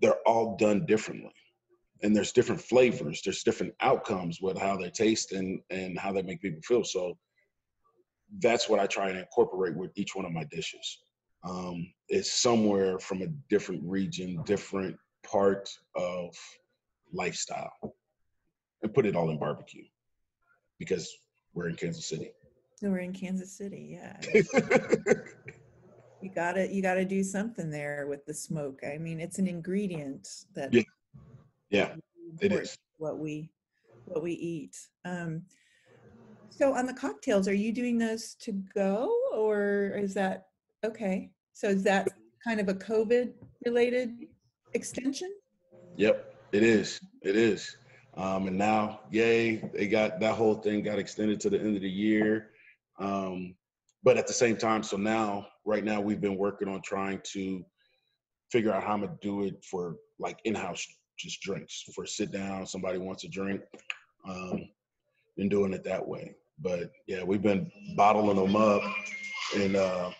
they're 0.00 0.20
all 0.26 0.56
done 0.56 0.86
differently. 0.86 1.32
And 2.02 2.14
there's 2.14 2.30
different 2.30 2.60
flavors, 2.60 3.22
there's 3.24 3.42
different 3.42 3.74
outcomes 3.80 4.40
with 4.40 4.56
how 4.56 4.76
they 4.76 4.90
taste 4.90 5.32
and, 5.32 5.60
and 5.70 5.98
how 5.98 6.12
they 6.12 6.22
make 6.22 6.40
people 6.40 6.60
feel. 6.62 6.84
So 6.84 7.18
that's 8.40 8.68
what 8.68 8.78
I 8.78 8.86
try 8.86 9.08
and 9.08 9.18
incorporate 9.18 9.76
with 9.76 9.90
each 9.96 10.14
one 10.14 10.24
of 10.24 10.32
my 10.32 10.44
dishes. 10.44 10.98
Um, 11.44 11.92
it's 12.08 12.32
somewhere 12.32 12.98
from 12.98 13.22
a 13.22 13.28
different 13.48 13.82
region, 13.84 14.42
different 14.44 14.96
part 15.24 15.68
of 15.96 16.34
lifestyle, 17.12 17.72
and 18.82 18.94
put 18.94 19.06
it 19.06 19.16
all 19.16 19.30
in 19.30 19.38
barbecue 19.38 19.84
because 20.78 21.12
we're 21.54 21.68
in 21.68 21.74
Kansas 21.74 22.08
City. 22.08 22.30
So 22.80 22.90
we're 22.90 22.98
in 22.98 23.12
Kansas 23.12 23.50
City, 23.50 23.98
yeah. 23.98 24.20
You 26.20 26.30
gotta 26.34 26.66
you 26.72 26.82
gotta 26.82 27.04
do 27.04 27.22
something 27.22 27.70
there 27.70 28.06
with 28.08 28.26
the 28.26 28.34
smoke. 28.34 28.80
I 28.84 28.98
mean, 28.98 29.20
it's 29.20 29.38
an 29.38 29.46
ingredient 29.46 30.28
that 30.54 30.74
Yeah. 30.74 30.82
yeah, 31.70 31.94
it 32.40 32.52
is. 32.52 32.76
what 32.96 33.18
we 33.20 33.52
what 34.04 34.22
we 34.24 34.32
eat. 34.32 34.76
Um, 35.04 35.42
so 36.50 36.74
on 36.74 36.86
the 36.86 36.92
cocktails, 36.92 37.46
are 37.46 37.54
you 37.54 37.72
doing 37.72 37.98
those 37.98 38.34
to 38.40 38.52
go 38.74 39.16
or 39.32 39.96
is 39.96 40.12
that 40.14 40.48
okay? 40.84 41.30
So 41.52 41.68
is 41.68 41.84
that 41.84 42.08
kind 42.42 42.58
of 42.58 42.68
a 42.68 42.74
COVID 42.74 43.32
related 43.64 44.26
extension? 44.74 45.32
Yep, 45.96 46.34
it 46.50 46.64
is. 46.64 47.00
It 47.22 47.36
is. 47.36 47.76
Um, 48.14 48.48
and 48.48 48.58
now, 48.58 49.02
yay, 49.12 49.56
they 49.72 49.86
got 49.86 50.18
that 50.18 50.34
whole 50.34 50.56
thing 50.56 50.82
got 50.82 50.98
extended 50.98 51.38
to 51.40 51.50
the 51.50 51.60
end 51.60 51.76
of 51.76 51.82
the 51.82 51.88
year. 51.88 52.50
Um, 52.98 53.54
but 54.02 54.16
at 54.16 54.26
the 54.26 54.32
same 54.32 54.56
time, 54.56 54.82
so 54.82 54.96
now, 54.96 55.46
right 55.64 55.84
now, 55.84 56.00
we've 56.00 56.20
been 56.20 56.36
working 56.36 56.68
on 56.68 56.80
trying 56.82 57.20
to 57.32 57.64
figure 58.50 58.72
out 58.72 58.82
how 58.82 58.94
I'm 58.94 59.00
gonna 59.00 59.16
do 59.20 59.44
it 59.44 59.64
for 59.64 59.96
like 60.18 60.38
in-house 60.44 60.86
just 61.18 61.40
drinks 61.42 61.84
for 61.94 62.06
sit 62.06 62.30
down. 62.30 62.66
Somebody 62.66 62.98
wants 62.98 63.24
a 63.24 63.28
drink, 63.28 63.60
um, 64.28 64.68
been 65.36 65.48
doing 65.48 65.72
it 65.72 65.84
that 65.84 66.06
way. 66.06 66.34
But 66.60 66.90
yeah, 67.06 67.22
we've 67.22 67.42
been 67.42 67.70
bottling 67.96 68.36
them 68.36 68.56
up, 68.56 68.82
and 69.56 69.76
uh, 69.76 70.10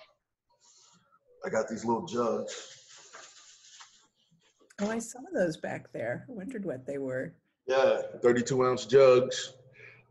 I 1.45 1.49
got 1.49 1.69
these 1.69 1.85
little 1.85 2.07
jugs. 2.07 2.75
Oh, 4.81 4.91
I 4.91 4.99
saw 4.99 5.21
those 5.33 5.57
back 5.57 5.93
there. 5.93 6.25
I 6.29 6.33
wondered 6.33 6.65
what 6.65 6.87
they 6.87 6.99
were. 6.99 7.33
Yeah, 7.67 8.03
32 8.23 8.65
ounce 8.65 8.87
jugs 8.87 9.55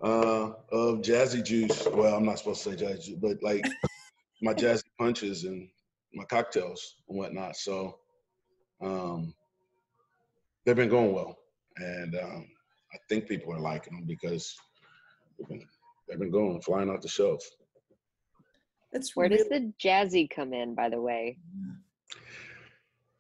uh, 0.02 0.52
of 0.72 1.02
jazzy 1.02 1.44
juice. 1.44 1.88
Well, 1.92 2.16
I'm 2.16 2.26
not 2.26 2.40
supposed 2.40 2.64
to 2.64 2.72
say 2.72 2.86
jazzy 2.86 3.06
juice, 3.06 3.20
but 3.20 3.42
like 3.42 3.66
my 4.42 4.54
jazzy 4.54 4.84
punches 5.00 5.44
and 5.44 5.68
my 6.14 6.24
cocktails 6.26 6.96
and 7.10 7.18
whatnot. 7.18 7.56
So 7.56 7.98
um, 8.82 9.34
they've 10.66 10.76
been 10.76 10.90
going 10.90 11.14
well. 11.14 11.38
And 11.78 12.16
um, 12.16 12.48
I 12.94 12.98
think 13.10 13.28
people 13.28 13.54
are 13.54 13.60
liking 13.60 13.96
them 13.96 14.06
because 14.08 14.56
they've 15.38 15.48
been, 15.48 15.66
they've 16.08 16.20
been 16.20 16.32
going, 16.32 16.62
flying 16.62 16.90
off 16.90 17.02
the 17.02 17.08
shelf. 17.08 17.44
That's 18.92 19.16
Where 19.16 19.30
does 19.30 19.48
the 19.50 19.74
jazzy 19.84 20.30
come 20.30 20.54
in, 20.54 20.74
by 20.74 20.90
the 20.90 21.02
way? 21.02 21.38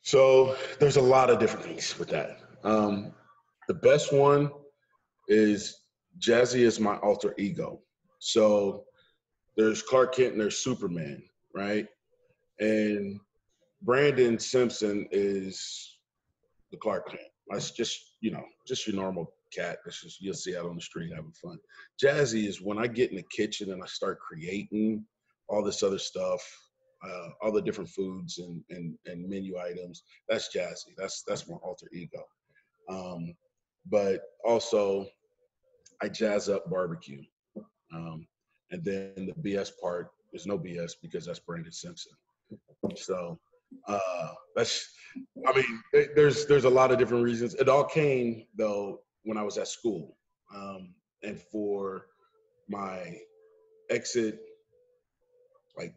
So 0.01 0.55
there's 0.79 0.95
a 0.95 1.01
lot 1.01 1.29
of 1.29 1.39
different 1.39 1.65
things 1.65 1.99
with 1.99 2.07
that. 2.09 2.39
Um, 2.63 3.13
the 3.67 3.73
best 3.73 4.13
one 4.13 4.49
is 5.27 5.81
Jazzy 6.19 6.59
is 6.59 6.79
my 6.79 6.97
alter 6.97 7.33
ego. 7.37 7.79
So 8.19 8.85
there's 9.55 9.81
Clark 9.81 10.15
Kent 10.15 10.33
and 10.33 10.41
there's 10.41 10.57
Superman, 10.57 11.23
right? 11.53 11.87
And 12.59 13.19
Brandon 13.81 14.39
Simpson 14.39 15.07
is 15.11 15.97
the 16.71 16.77
Clark 16.77 17.09
Kent. 17.09 17.21
That's 17.49 17.71
just, 17.71 18.15
you 18.21 18.31
know, 18.31 18.43
just 18.67 18.87
your 18.87 18.95
normal 18.95 19.33
cat. 19.53 19.77
That's 19.85 20.01
just 20.01 20.21
you'll 20.21 20.33
see 20.33 20.57
out 20.57 20.65
on 20.65 20.75
the 20.75 20.81
street 20.81 21.13
having 21.13 21.31
fun. 21.31 21.57
Jazzy 22.03 22.47
is 22.47 22.61
when 22.61 22.77
I 22.77 22.87
get 22.87 23.11
in 23.11 23.17
the 23.17 23.25
kitchen 23.31 23.71
and 23.71 23.81
I 23.81 23.87
start 23.87 24.19
creating 24.19 25.05
all 25.47 25.63
this 25.63 25.83
other 25.83 25.99
stuff, 25.99 26.41
uh, 27.07 27.29
all 27.41 27.51
the 27.51 27.61
different 27.61 27.89
foods 27.89 28.39
and, 28.39 28.61
and 28.69 28.97
and 29.05 29.27
menu 29.29 29.57
items. 29.57 30.03
That's 30.27 30.55
jazzy. 30.55 30.95
That's 30.97 31.23
that's 31.23 31.47
my 31.47 31.55
alter 31.57 31.87
ego. 31.93 32.23
Um, 32.89 33.33
but 33.89 34.21
also, 34.43 35.07
I 36.01 36.09
jazz 36.09 36.49
up 36.49 36.69
barbecue, 36.69 37.23
um, 37.93 38.27
and 38.71 38.83
then 38.83 39.31
the 39.33 39.33
BS 39.55 39.71
part 39.81 40.09
is 40.33 40.45
no 40.45 40.57
BS 40.57 40.93
because 41.01 41.25
that's 41.25 41.39
Brandon 41.39 41.71
Simpson. 41.71 42.13
So 42.95 43.39
uh, 43.87 44.29
that's. 44.55 44.89
I 45.47 45.53
mean, 45.55 45.65
there- 45.93 46.09
there's 46.15 46.45
there's 46.45 46.65
a 46.65 46.69
lot 46.69 46.91
of 46.91 46.99
different 46.99 47.23
reasons. 47.23 47.55
It 47.55 47.69
all 47.69 47.83
came 47.83 48.45
though 48.57 49.01
when 49.23 49.37
I 49.37 49.43
was 49.43 49.57
at 49.57 49.67
school, 49.67 50.15
um, 50.55 50.93
and 51.23 51.39
for 51.39 52.05
my 52.69 53.17
exit 53.89 54.39
like 55.77 55.93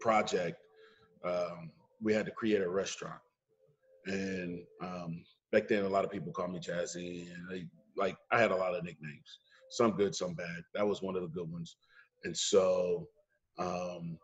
project, 0.00 0.58
um, 1.24 1.70
we 2.02 2.12
had 2.12 2.26
to 2.26 2.32
create 2.32 2.62
a 2.62 2.68
restaurant. 2.68 3.20
And 4.06 4.62
um, 4.82 5.22
back 5.52 5.68
then, 5.68 5.84
a 5.84 5.88
lot 5.88 6.04
of 6.04 6.10
people 6.10 6.32
called 6.32 6.52
me 6.52 6.58
Jazzy, 6.58 7.32
and 7.32 7.48
they 7.50 7.66
like 7.96 8.16
I 8.30 8.40
had 8.40 8.50
a 8.50 8.56
lot 8.56 8.74
of 8.74 8.84
nicknames. 8.84 9.38
some 9.70 9.92
good, 9.92 10.14
some 10.14 10.34
bad. 10.34 10.62
That 10.74 10.86
was 10.86 11.02
one 11.02 11.16
of 11.16 11.22
the 11.22 11.28
good 11.28 11.50
ones. 11.50 11.76
And 12.24 12.36
so 12.36 13.08
um, 13.58 14.18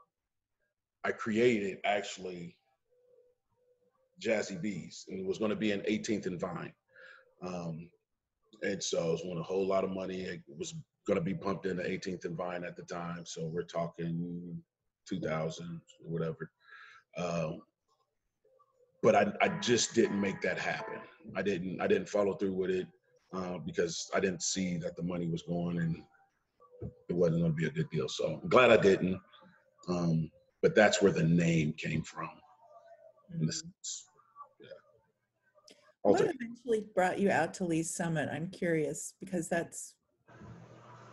I 1.04 1.12
created 1.12 1.78
actually 1.84 2.56
Jazzy 4.20 4.60
B's, 4.60 5.04
and 5.08 5.20
it 5.20 5.26
was 5.26 5.38
going 5.38 5.50
to 5.50 5.56
be 5.56 5.72
an 5.72 5.82
18th 5.88 6.26
and 6.26 6.40
Vine. 6.40 6.72
Um, 7.42 7.90
and 8.62 8.82
so 8.82 9.08
it 9.08 9.12
was 9.12 9.22
one 9.24 9.38
a 9.38 9.42
whole 9.42 9.66
lot 9.66 9.84
of 9.84 9.90
money. 9.90 10.22
It 10.22 10.42
was 10.58 10.74
going 11.06 11.18
to 11.18 11.24
be 11.24 11.34
pumped 11.34 11.66
into 11.66 11.82
18th 11.82 12.24
and 12.24 12.36
Vine 12.36 12.64
at 12.64 12.76
the 12.76 12.82
time. 12.82 13.24
So 13.24 13.46
we're 13.46 13.62
talking 13.62 14.60
2000 15.08 15.80
or 16.04 16.10
whatever. 16.10 16.50
Um, 17.16 17.60
but 19.02 19.14
I, 19.14 19.32
I 19.40 19.48
just 19.60 19.94
didn't 19.94 20.20
make 20.20 20.40
that 20.42 20.58
happen. 20.58 21.00
I 21.36 21.42
didn't 21.42 21.80
I 21.80 21.86
didn't 21.86 22.08
follow 22.08 22.34
through 22.34 22.54
with 22.54 22.70
it 22.70 22.86
uh, 23.32 23.58
because 23.58 24.10
I 24.14 24.20
didn't 24.20 24.42
see 24.42 24.76
that 24.78 24.96
the 24.96 25.02
money 25.02 25.26
was 25.26 25.42
going 25.42 25.78
and 25.78 26.02
it 27.08 27.14
wasn't 27.14 27.40
going 27.40 27.52
to 27.52 27.56
be 27.56 27.66
a 27.66 27.70
good 27.70 27.90
deal. 27.90 28.08
So 28.08 28.40
I'm 28.42 28.48
glad 28.48 28.70
I 28.70 28.76
didn't. 28.76 29.18
Um, 29.88 30.30
but 30.62 30.74
that's 30.74 31.00
where 31.00 31.12
the 31.12 31.22
name 31.22 31.72
came 31.74 32.02
from. 32.02 32.30
Sense. 33.40 34.06
Yeah. 34.60 34.68
What 36.02 36.20
eventually 36.20 36.86
brought 36.94 37.18
you 37.18 37.30
out 37.30 37.54
to 37.54 37.64
Lee's 37.64 37.94
Summit? 37.94 38.28
I'm 38.32 38.48
curious 38.50 39.14
because 39.20 39.48
that's 39.48 39.94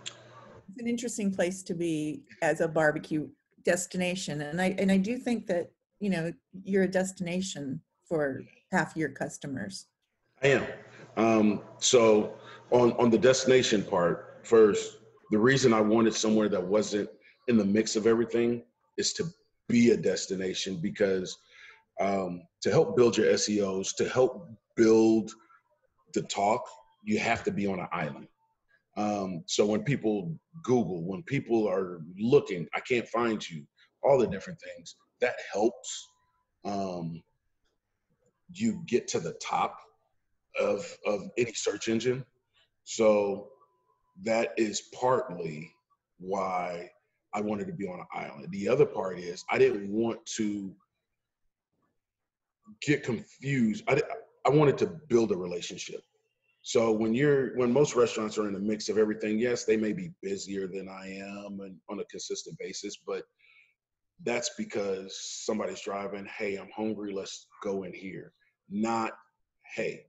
it's 0.06 0.82
an 0.82 0.88
interesting 0.88 1.32
place 1.32 1.64
to 1.64 1.74
be 1.74 2.24
as 2.42 2.62
a 2.62 2.68
barbecue 2.68 3.28
destination, 3.64 4.42
and 4.42 4.62
I 4.62 4.76
and 4.78 4.92
I 4.92 4.98
do 4.98 5.18
think 5.18 5.48
that 5.48 5.72
you 6.00 6.10
know 6.10 6.32
you're 6.64 6.84
a 6.84 6.88
destination 6.88 7.82
for 8.08 8.44
half 8.72 8.96
your 8.96 9.10
customers. 9.10 9.88
I 10.42 10.48
am. 10.48 10.66
Um, 11.18 11.62
so 11.80 12.34
on 12.72 12.94
on 12.94 13.10
the 13.10 13.18
destination 13.18 13.84
part 13.84 14.42
first, 14.44 14.98
the 15.32 15.38
reason 15.38 15.74
I 15.74 15.82
wanted 15.82 16.14
somewhere 16.14 16.50
that 16.50 16.64
wasn't 16.64 17.10
in 17.48 17.58
the 17.58 17.66
mix 17.66 17.96
of 17.96 18.08
everything 18.08 18.64
is 18.98 19.14
to 19.14 19.26
be 19.68 19.92
a 19.92 19.98
destination 19.98 20.78
because 20.78 21.38
um, 22.00 22.44
to 22.62 22.72
help 22.72 22.96
build 22.96 23.18
your 23.18 23.28
SEOs, 23.34 23.96
to 23.98 24.10
help 24.10 24.50
build 24.76 25.32
the 26.14 26.24
talk, 26.24 26.64
you 27.04 27.20
have 27.20 27.44
to 27.44 27.52
be 27.52 27.68
on 27.68 27.80
an 27.80 27.88
island. 27.92 28.28
Um, 28.96 29.44
so 29.48 29.66
when 29.66 29.84
people 29.84 30.36
Google, 30.64 31.04
when 31.04 31.24
people 31.24 31.68
are 31.68 32.02
looking, 32.18 32.68
I 32.76 32.80
can't 32.80 33.08
find 33.08 33.48
you, 33.48 33.66
all 34.04 34.18
the 34.18 34.28
different 34.28 34.60
things, 34.62 34.96
that 35.22 35.36
helps 35.52 36.10
um, 36.66 37.24
you 38.54 38.84
get 38.86 39.08
to 39.10 39.20
the 39.20 39.34
top 39.42 39.78
of, 40.60 40.86
of 41.06 41.30
any 41.38 41.54
search 41.54 41.88
engine. 41.88 42.24
So 42.84 43.50
that 44.24 44.54
is 44.58 44.90
partly 44.94 45.72
why 46.20 46.90
I 47.34 47.42
wanted 47.42 47.68
to 47.68 47.74
be 47.74 47.88
on 47.88 48.00
an 48.00 48.06
island. 48.14 48.48
The 48.52 48.70
other 48.70 48.86
part 48.86 49.20
is 49.20 49.44
I 49.50 49.58
didn't 49.58 49.90
want 49.90 50.24
to 50.38 50.74
get 52.82 53.04
confused. 53.04 53.84
I, 53.88 54.02
I 54.46 54.50
wanted 54.50 54.78
to 54.80 54.88
build 55.08 55.32
a 55.32 55.38
relationship. 55.38 56.02
So 56.62 56.92
when 56.92 57.14
you're 57.14 57.58
when 57.58 57.74
most 57.74 57.96
restaurants 57.96 58.38
are 58.38 58.48
in 58.48 58.56
a 58.56 58.60
mix 58.60 58.88
of 58.88 58.98
everything, 58.98 59.38
yes, 59.38 59.66
they 59.66 59.76
may 59.76 59.92
be 59.92 60.12
busier 60.22 60.68
than 60.68 60.88
I 60.88 61.08
am 61.20 61.60
and 61.60 61.76
on 61.90 62.00
a 62.00 62.06
consistent 62.06 62.58
basis, 62.58 62.98
but 63.06 63.24
that's 64.24 64.52
because 64.58 65.20
somebody's 65.44 65.82
driving, 65.82 66.26
hey, 66.38 66.56
I'm 66.56 66.70
hungry, 66.74 67.14
let's 67.14 67.48
go 67.62 67.84
in 67.84 67.94
here. 67.94 68.32
Not, 68.70 69.12
hey, 69.76 70.06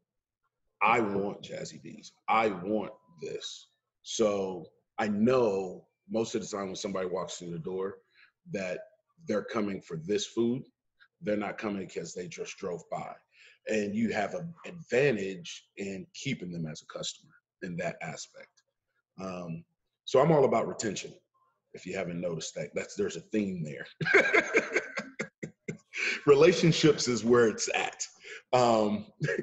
I 0.83 1.01
want 1.01 1.43
Jazzy 1.43 1.83
B's. 1.83 2.13
I 2.29 2.49
want 2.49 2.93
this. 3.21 3.69
So 4.03 4.67
I 4.99 5.09
know 5.09 5.87
most 6.11 6.35
of 6.35 6.43
the 6.43 6.49
time 6.49 6.67
when 6.67 6.77
somebody 6.77 7.09
walks 7.09 7.37
through 7.37 7.53
the 7.53 7.59
door 7.59 7.97
that 8.53 8.81
they're 9.27 9.45
coming 9.45 9.81
for 9.81 9.97
this 9.97 10.27
food 10.27 10.65
they're 11.25 11.37
not 11.37 11.59
coming 11.59 11.87
because 11.87 12.15
they 12.15 12.29
just 12.29 12.57
drove 12.59 12.83
by. 12.91 13.13
And 13.69 13.95
you 13.95 14.13
have 14.13 14.35
an 14.35 14.53
advantage 14.67 15.65
in 15.79 16.07
keeping 16.15 16.53
them 16.53 16.67
as 16.67 16.83
a 16.83 16.99
customer 16.99 17.33
in 17.63 17.77
that 17.79 17.97
aspect. 18.03 18.63
Um, 19.21 19.65
so 20.05 20.21
i'm 20.21 20.33
all 20.33 20.45
about 20.45 20.69
retention 20.69 21.15
if 21.73 21.87
you 21.87 21.97
haven't 21.97 22.21
noticed 22.21 22.55
that. 22.55 22.71
That's 22.75 22.95
there's 22.95 23.17
a 23.17 23.21
theme 23.21 23.65
there. 23.65 23.87
Relationships 26.27 27.09
is 27.09 27.25
where 27.25 27.49
it's 27.49 27.69
at. 27.75 28.07
Um, 28.53 29.07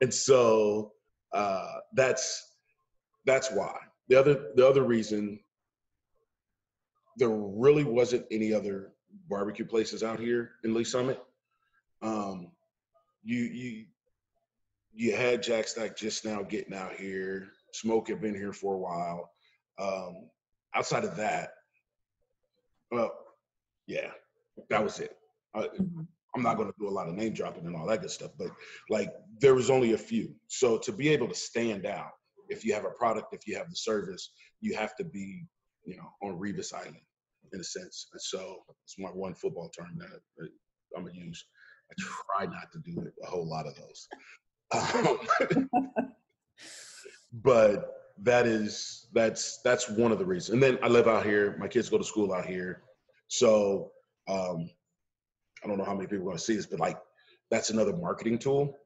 and 0.00 0.12
so 0.12 0.92
uh, 1.32 1.78
that's 1.94 2.52
that's 3.24 3.50
why 3.50 3.76
the 4.08 4.16
other 4.16 4.52
the 4.54 4.66
other 4.66 4.84
reason 4.84 5.38
there 7.16 7.30
really 7.30 7.84
wasn't 7.84 8.26
any 8.30 8.52
other 8.52 8.92
barbecue 9.28 9.64
places 9.64 10.02
out 10.02 10.20
here 10.20 10.52
in 10.64 10.74
Lee 10.74 10.84
Summit. 10.84 11.22
Um, 12.02 12.52
you 13.24 13.40
you 13.40 13.84
you 14.92 15.16
had 15.16 15.42
Jack 15.42 15.68
Stack 15.68 15.96
just 15.96 16.24
now 16.24 16.42
getting 16.42 16.74
out 16.74 16.94
here. 16.94 17.48
Smoke 17.72 18.08
had 18.08 18.20
been 18.20 18.34
here 18.34 18.52
for 18.52 18.74
a 18.74 18.78
while. 18.78 19.30
Um, 19.78 20.30
outside 20.74 21.04
of 21.04 21.16
that, 21.16 21.50
well, 22.90 23.12
yeah, 23.86 24.10
that 24.70 24.82
was 24.82 25.00
it. 25.00 25.16
I, 25.54 25.62
mm-hmm. 25.62 26.02
I'm 26.34 26.42
not 26.42 26.56
going 26.56 26.68
to 26.68 26.74
do 26.78 26.88
a 26.88 26.90
lot 26.90 27.08
of 27.08 27.14
name 27.14 27.32
dropping 27.32 27.66
and 27.66 27.74
all 27.74 27.86
that 27.86 28.02
good 28.02 28.10
stuff, 28.10 28.32
but 28.38 28.48
like 28.90 29.12
there 29.40 29.54
was 29.54 29.70
only 29.70 29.92
a 29.92 29.98
few. 29.98 30.34
So 30.48 30.78
to 30.78 30.92
be 30.92 31.08
able 31.08 31.28
to 31.28 31.34
stand 31.34 31.86
out, 31.86 32.10
if 32.48 32.64
you 32.64 32.72
have 32.74 32.84
a 32.84 32.90
product, 32.90 33.34
if 33.34 33.46
you 33.46 33.56
have 33.56 33.68
the 33.68 33.76
service, 33.76 34.30
you 34.60 34.74
have 34.76 34.94
to 34.96 35.04
be, 35.04 35.44
you 35.84 35.96
know, 35.96 36.08
on 36.22 36.38
Revis 36.38 36.72
Island 36.72 36.96
in 37.52 37.60
a 37.60 37.64
sense. 37.64 38.08
And 38.12 38.20
so 38.20 38.58
it's 38.84 38.98
my 38.98 39.08
one 39.08 39.34
football 39.34 39.70
term 39.70 39.98
that 39.98 40.48
I'm 40.96 41.04
gonna 41.04 41.14
use. 41.14 41.44
I 41.90 41.94
try 41.98 42.46
not 42.46 42.72
to 42.72 42.78
do 42.80 43.06
a 43.22 43.26
whole 43.26 43.48
lot 43.48 43.66
of 43.66 43.74
those. 43.76 44.08
Um, 44.72 46.10
but 47.32 47.92
that 48.22 48.46
is 48.46 49.08
that's 49.12 49.60
that's 49.62 49.88
one 49.90 50.12
of 50.12 50.18
the 50.18 50.24
reasons. 50.24 50.54
And 50.54 50.62
then 50.62 50.78
I 50.82 50.88
live 50.88 51.06
out 51.06 51.24
here. 51.24 51.56
My 51.58 51.68
kids 51.68 51.88
go 51.88 51.98
to 51.98 52.04
school 52.04 52.32
out 52.32 52.46
here, 52.46 52.82
so 53.28 53.92
um, 54.28 54.70
I 55.62 55.68
don't 55.68 55.78
know 55.78 55.84
how 55.84 55.94
many 55.94 56.06
people 56.06 56.22
are 56.22 56.30
going 56.30 56.38
to 56.38 56.42
see 56.42 56.56
this, 56.56 56.66
but 56.66 56.80
like 56.80 56.98
that's 57.50 57.70
another 57.70 57.94
marketing 57.94 58.38
tool. 58.38 58.76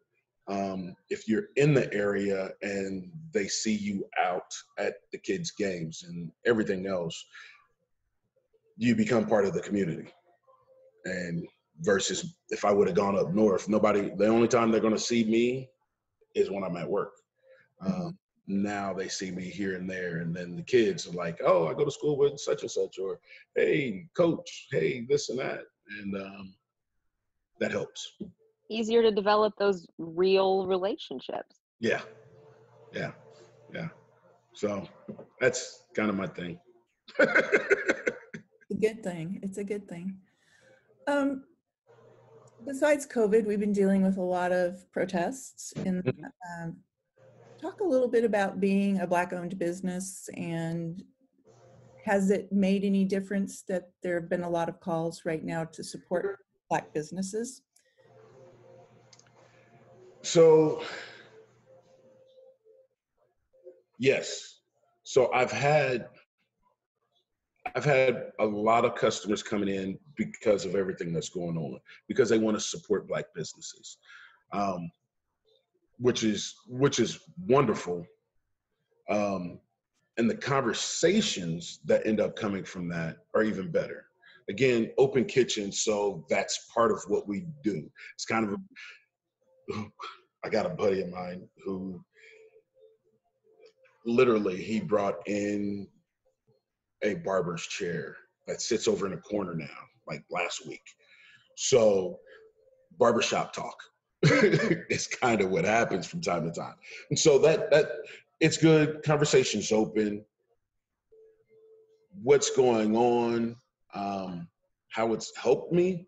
Um, 0.51 0.97
if 1.11 1.29
you're 1.29 1.49
in 1.57 1.75
the 1.75 1.93
area 1.95 2.51
and 2.63 3.09
they 3.33 3.47
see 3.47 3.75
you 3.75 4.05
out 4.19 4.53
at 4.79 4.95
the 5.13 5.19
kids' 5.19 5.53
games 5.53 6.05
and 6.07 6.31
everything 6.45 6.87
else, 6.87 7.25
you 8.77 8.97
become 8.97 9.27
part 9.27 9.45
of 9.47 9.55
the 9.55 9.61
community. 9.61 10.09
And 11.05 11.47
versus 11.83 12.35
if 12.49 12.65
I 12.65 12.73
would 12.73 12.89
have 12.89 12.97
gone 12.97 13.17
up 13.17 13.33
north, 13.33 13.69
nobody, 13.69 14.11
the 14.17 14.27
only 14.27 14.49
time 14.49 14.71
they're 14.71 14.81
going 14.81 14.93
to 14.95 14.99
see 14.99 15.25
me 15.25 15.69
is 16.35 16.51
when 16.51 16.65
I'm 16.65 16.77
at 16.77 16.91
work. 16.91 17.13
Mm-hmm. 17.83 18.07
Um, 18.07 18.19
now 18.49 18.93
they 18.93 19.07
see 19.07 19.31
me 19.31 19.45
here 19.45 19.77
and 19.77 19.89
there. 19.89 20.19
And 20.19 20.35
then 20.35 20.57
the 20.57 20.63
kids 20.63 21.07
are 21.07 21.13
like, 21.13 21.39
oh, 21.45 21.69
I 21.69 21.75
go 21.75 21.85
to 21.85 21.91
school 21.93 22.17
with 22.19 22.41
such 22.41 22.63
and 22.63 22.71
such, 22.71 22.99
or 22.99 23.21
hey, 23.55 24.07
coach, 24.17 24.67
hey, 24.73 25.07
this 25.09 25.29
and 25.29 25.39
that. 25.39 25.61
And 26.01 26.17
um, 26.17 26.55
that 27.61 27.71
helps. 27.71 28.17
Easier 28.71 29.03
to 29.03 29.11
develop 29.11 29.55
those 29.59 29.87
real 29.99 30.67
relationships. 30.67 31.57
Yeah. 31.81 32.01
Yeah. 32.95 33.13
Yeah. 33.75 33.89
So 34.55 34.89
that's 35.41 35.85
kind 35.95 36.09
of 36.09 36.17
my 36.17 36.27
thing. 36.27 36.59
a 37.19 38.75
good 38.81 39.03
thing. 39.03 39.41
It's 39.43 39.59
a 39.59 39.65
good 39.65 39.89
thing. 39.89 40.17
Um, 41.07 41.45
besides 42.65 43.07
COVID, 43.07 43.47
we've 43.47 43.61
been 43.61 43.73
dealing 43.73 44.03
with 44.03 44.19
a 44.19 44.23
lot 44.23 44.53
of 44.53 44.91
protests. 44.93 45.73
And 45.85 46.05
mm-hmm. 46.05 46.25
um, 46.63 46.77
talk 47.61 47.81
a 47.81 47.85
little 47.85 48.09
bit 48.09 48.25
about 48.25 48.61
being 48.61 49.01
a 49.01 49.07
Black-owned 49.07 49.59
business 49.59 50.29
and 50.37 51.03
has 52.05 52.31
it 52.31 52.51
made 52.51 52.85
any 52.85 53.05
difference 53.05 53.63
that 53.69 53.91
there 54.03 54.19
have 54.19 54.31
been 54.31 54.43
a 54.43 54.49
lot 54.49 54.69
of 54.69 54.81
calls 54.81 55.23
right 55.25 55.45
now 55.45 55.65
to 55.65 55.85
support 55.85 56.39
Black 56.69 56.93
businesses? 56.95 57.63
So, 60.23 60.83
yes. 63.99 64.61
So 65.03 65.33
I've 65.33 65.51
had 65.51 66.09
I've 67.75 67.85
had 67.85 68.33
a 68.39 68.45
lot 68.45 68.85
of 68.85 68.95
customers 68.95 69.43
coming 69.43 69.69
in 69.69 69.99
because 70.17 70.65
of 70.65 70.75
everything 70.75 71.13
that's 71.13 71.29
going 71.29 71.57
on, 71.57 71.79
because 72.09 72.29
they 72.29 72.39
want 72.39 72.57
to 72.57 72.61
support 72.61 73.09
black 73.09 73.27
businesses, 73.35 73.99
um, 74.53 74.91
which 75.99 76.25
is 76.25 76.55
which 76.67 77.01
is 77.01 77.21
wonderful. 77.47 78.07
Um, 79.09 79.59
and 80.17 80.29
the 80.29 80.37
conversations 80.37 81.81
that 81.87 82.07
end 82.07 82.21
up 82.21 82.37
coming 82.37 82.65
from 82.65 82.89
that 82.89 83.19
are 83.35 83.43
even 83.43 83.71
better. 83.71 84.07
Again, 84.49 84.91
open 84.99 85.25
kitchen, 85.25 85.71
so 85.73 86.25
that's 86.29 86.69
part 86.75 86.91
of 86.91 87.03
what 87.09 87.27
we 87.29 87.47
do. 87.63 87.91
It's 88.15 88.25
kind 88.25 88.45
of 88.47 88.53
a, 88.53 88.57
I 90.45 90.49
got 90.49 90.67
a 90.67 90.71
buddy 90.71 91.03
of 91.03 91.11
mine 91.11 91.49
who 91.65 92.03
literally, 94.07 94.57
he 94.57 94.81
brought 94.81 95.27
in 95.27 95.87
a 97.03 97.15
barber's 97.15 97.67
chair 97.67 98.17
that 98.47 98.61
sits 98.61 98.89
over 98.89 99.07
in 99.07 99.13
a 99.13 99.19
corner 99.19 99.55
now, 99.55 99.67
like 100.07 100.25
last 100.31 100.67
week. 100.67 100.83
So, 101.57 102.19
barbershop 102.99 103.53
talk 103.53 103.77
is 104.23 105.07
kind 105.07 105.41
of 105.41 105.51
what 105.51 105.65
happens 105.65 106.07
from 106.07 106.21
time 106.21 106.45
to 106.45 106.53
time. 106.53 106.75
And 107.11 107.19
so 107.19 107.39
that 107.39 107.71
that 107.71 107.91
it's 108.41 108.57
good. 108.57 109.03
Conversations 109.03 109.73
open. 109.73 110.25
What's 112.23 112.55
going 112.55 112.97
on? 112.97 113.57
Um, 113.95 114.49
how 114.89 115.13
it's 115.13 115.33
helped 115.37 115.73
me, 115.73 116.07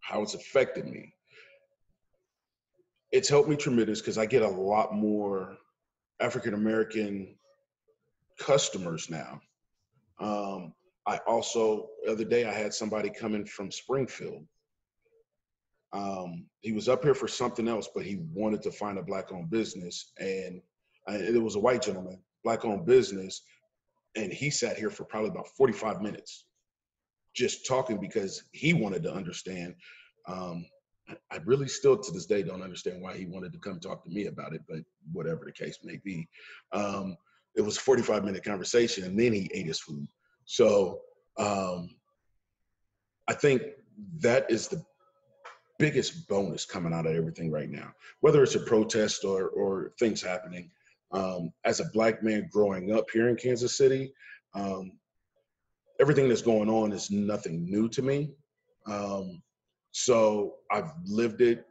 how 0.00 0.22
it's 0.22 0.34
affected 0.34 0.86
me. 0.86 1.14
It's 3.10 3.28
helped 3.28 3.48
me 3.48 3.56
tremendous 3.56 4.00
because 4.00 4.18
I 4.18 4.26
get 4.26 4.42
a 4.42 4.48
lot 4.48 4.94
more 4.94 5.56
African 6.20 6.54
American 6.54 7.36
customers 8.38 9.08
now. 9.10 9.40
Um, 10.20 10.74
I 11.06 11.18
also 11.26 11.88
the 12.04 12.12
other 12.12 12.24
day 12.24 12.44
I 12.44 12.52
had 12.52 12.74
somebody 12.74 13.10
coming 13.10 13.44
from 13.44 13.70
Springfield. 13.70 14.44
Um, 15.92 16.46
he 16.60 16.72
was 16.72 16.88
up 16.88 17.02
here 17.02 17.14
for 17.14 17.28
something 17.28 17.66
else, 17.66 17.88
but 17.94 18.04
he 18.04 18.18
wanted 18.34 18.62
to 18.62 18.70
find 18.70 18.98
a 18.98 19.02
black-owned 19.02 19.48
business, 19.48 20.12
and 20.18 20.60
it 21.08 21.42
was 21.42 21.54
a 21.54 21.60
white 21.60 21.80
gentleman, 21.80 22.22
black-owned 22.44 22.84
business, 22.84 23.42
and 24.14 24.30
he 24.30 24.50
sat 24.50 24.76
here 24.76 24.90
for 24.90 25.04
probably 25.04 25.30
about 25.30 25.48
45 25.48 26.02
minutes, 26.02 26.44
just 27.34 27.66
talking 27.66 27.98
because 27.98 28.42
he 28.52 28.74
wanted 28.74 29.02
to 29.04 29.12
understand. 29.12 29.74
Um, 30.26 30.66
I 31.30 31.36
really 31.44 31.68
still 31.68 31.96
to 31.96 32.12
this 32.12 32.26
day 32.26 32.42
don't 32.42 32.62
understand 32.62 33.00
why 33.00 33.16
he 33.16 33.26
wanted 33.26 33.52
to 33.52 33.58
come 33.58 33.80
talk 33.80 34.04
to 34.04 34.10
me 34.10 34.26
about 34.26 34.54
it, 34.54 34.62
but 34.68 34.78
whatever 35.12 35.44
the 35.44 35.52
case 35.52 35.78
may 35.82 35.96
be. 36.04 36.28
Um, 36.72 37.16
it 37.56 37.62
was 37.62 37.76
a 37.76 37.80
45 37.80 38.24
minute 38.24 38.44
conversation 38.44 39.04
and 39.04 39.18
then 39.18 39.32
he 39.32 39.50
ate 39.52 39.66
his 39.66 39.80
food. 39.80 40.06
So 40.44 41.00
um, 41.38 41.90
I 43.26 43.34
think 43.34 43.62
that 44.20 44.50
is 44.50 44.68
the 44.68 44.82
biggest 45.78 46.28
bonus 46.28 46.64
coming 46.64 46.92
out 46.92 47.06
of 47.06 47.14
everything 47.14 47.50
right 47.50 47.70
now, 47.70 47.92
whether 48.20 48.42
it's 48.42 48.54
a 48.54 48.60
protest 48.60 49.24
or, 49.24 49.48
or 49.48 49.92
things 49.98 50.22
happening. 50.22 50.70
Um, 51.12 51.52
as 51.64 51.80
a 51.80 51.86
black 51.94 52.22
man 52.22 52.48
growing 52.52 52.92
up 52.92 53.06
here 53.10 53.28
in 53.28 53.36
Kansas 53.36 53.78
City, 53.78 54.12
um, 54.54 54.92
everything 56.00 56.28
that's 56.28 56.42
going 56.42 56.68
on 56.68 56.92
is 56.92 57.10
nothing 57.10 57.64
new 57.70 57.88
to 57.88 58.02
me. 58.02 58.30
Um, 58.86 59.42
so 59.92 60.56
I've 60.70 60.90
lived 61.06 61.40
it. 61.40 61.64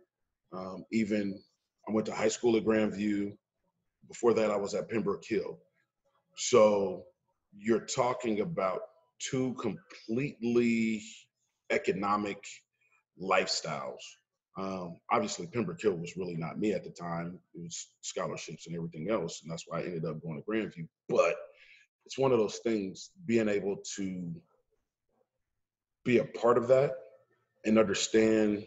Um, 0.53 0.85
even 0.91 1.39
I 1.87 1.91
went 1.91 2.05
to 2.07 2.13
high 2.13 2.27
school 2.27 2.55
at 2.57 2.65
Grandview. 2.65 3.33
Before 4.07 4.33
that, 4.33 4.51
I 4.51 4.57
was 4.57 4.73
at 4.73 4.89
Pembroke 4.89 5.25
Hill. 5.25 5.59
So 6.35 7.03
you're 7.57 7.85
talking 7.85 8.41
about 8.41 8.81
two 9.19 9.55
completely 9.55 11.03
economic 11.69 12.43
lifestyles. 13.21 14.01
Um, 14.57 14.99
obviously, 15.11 15.47
Pembroke 15.47 15.81
Hill 15.81 15.95
was 15.95 16.17
really 16.17 16.35
not 16.35 16.57
me 16.57 16.73
at 16.73 16.83
the 16.83 16.89
time. 16.89 17.39
It 17.53 17.61
was 17.61 17.89
scholarships 18.01 18.67
and 18.67 18.75
everything 18.75 19.09
else, 19.09 19.41
and 19.41 19.51
that's 19.51 19.65
why 19.67 19.79
I 19.79 19.83
ended 19.83 20.05
up 20.05 20.21
going 20.21 20.41
to 20.41 20.49
Grandview. 20.49 20.87
But 21.09 21.35
it's 22.05 22.17
one 22.17 22.31
of 22.31 22.39
those 22.39 22.57
things 22.57 23.11
being 23.25 23.49
able 23.49 23.77
to 23.97 24.33
be 26.05 26.17
a 26.19 26.25
part 26.25 26.57
of 26.57 26.67
that 26.69 26.93
and 27.65 27.77
understand 27.77 28.65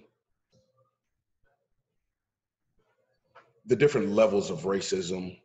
the 3.66 3.76
different 3.76 4.10
levels 4.10 4.50
of 4.50 4.62
racism 4.62 5.38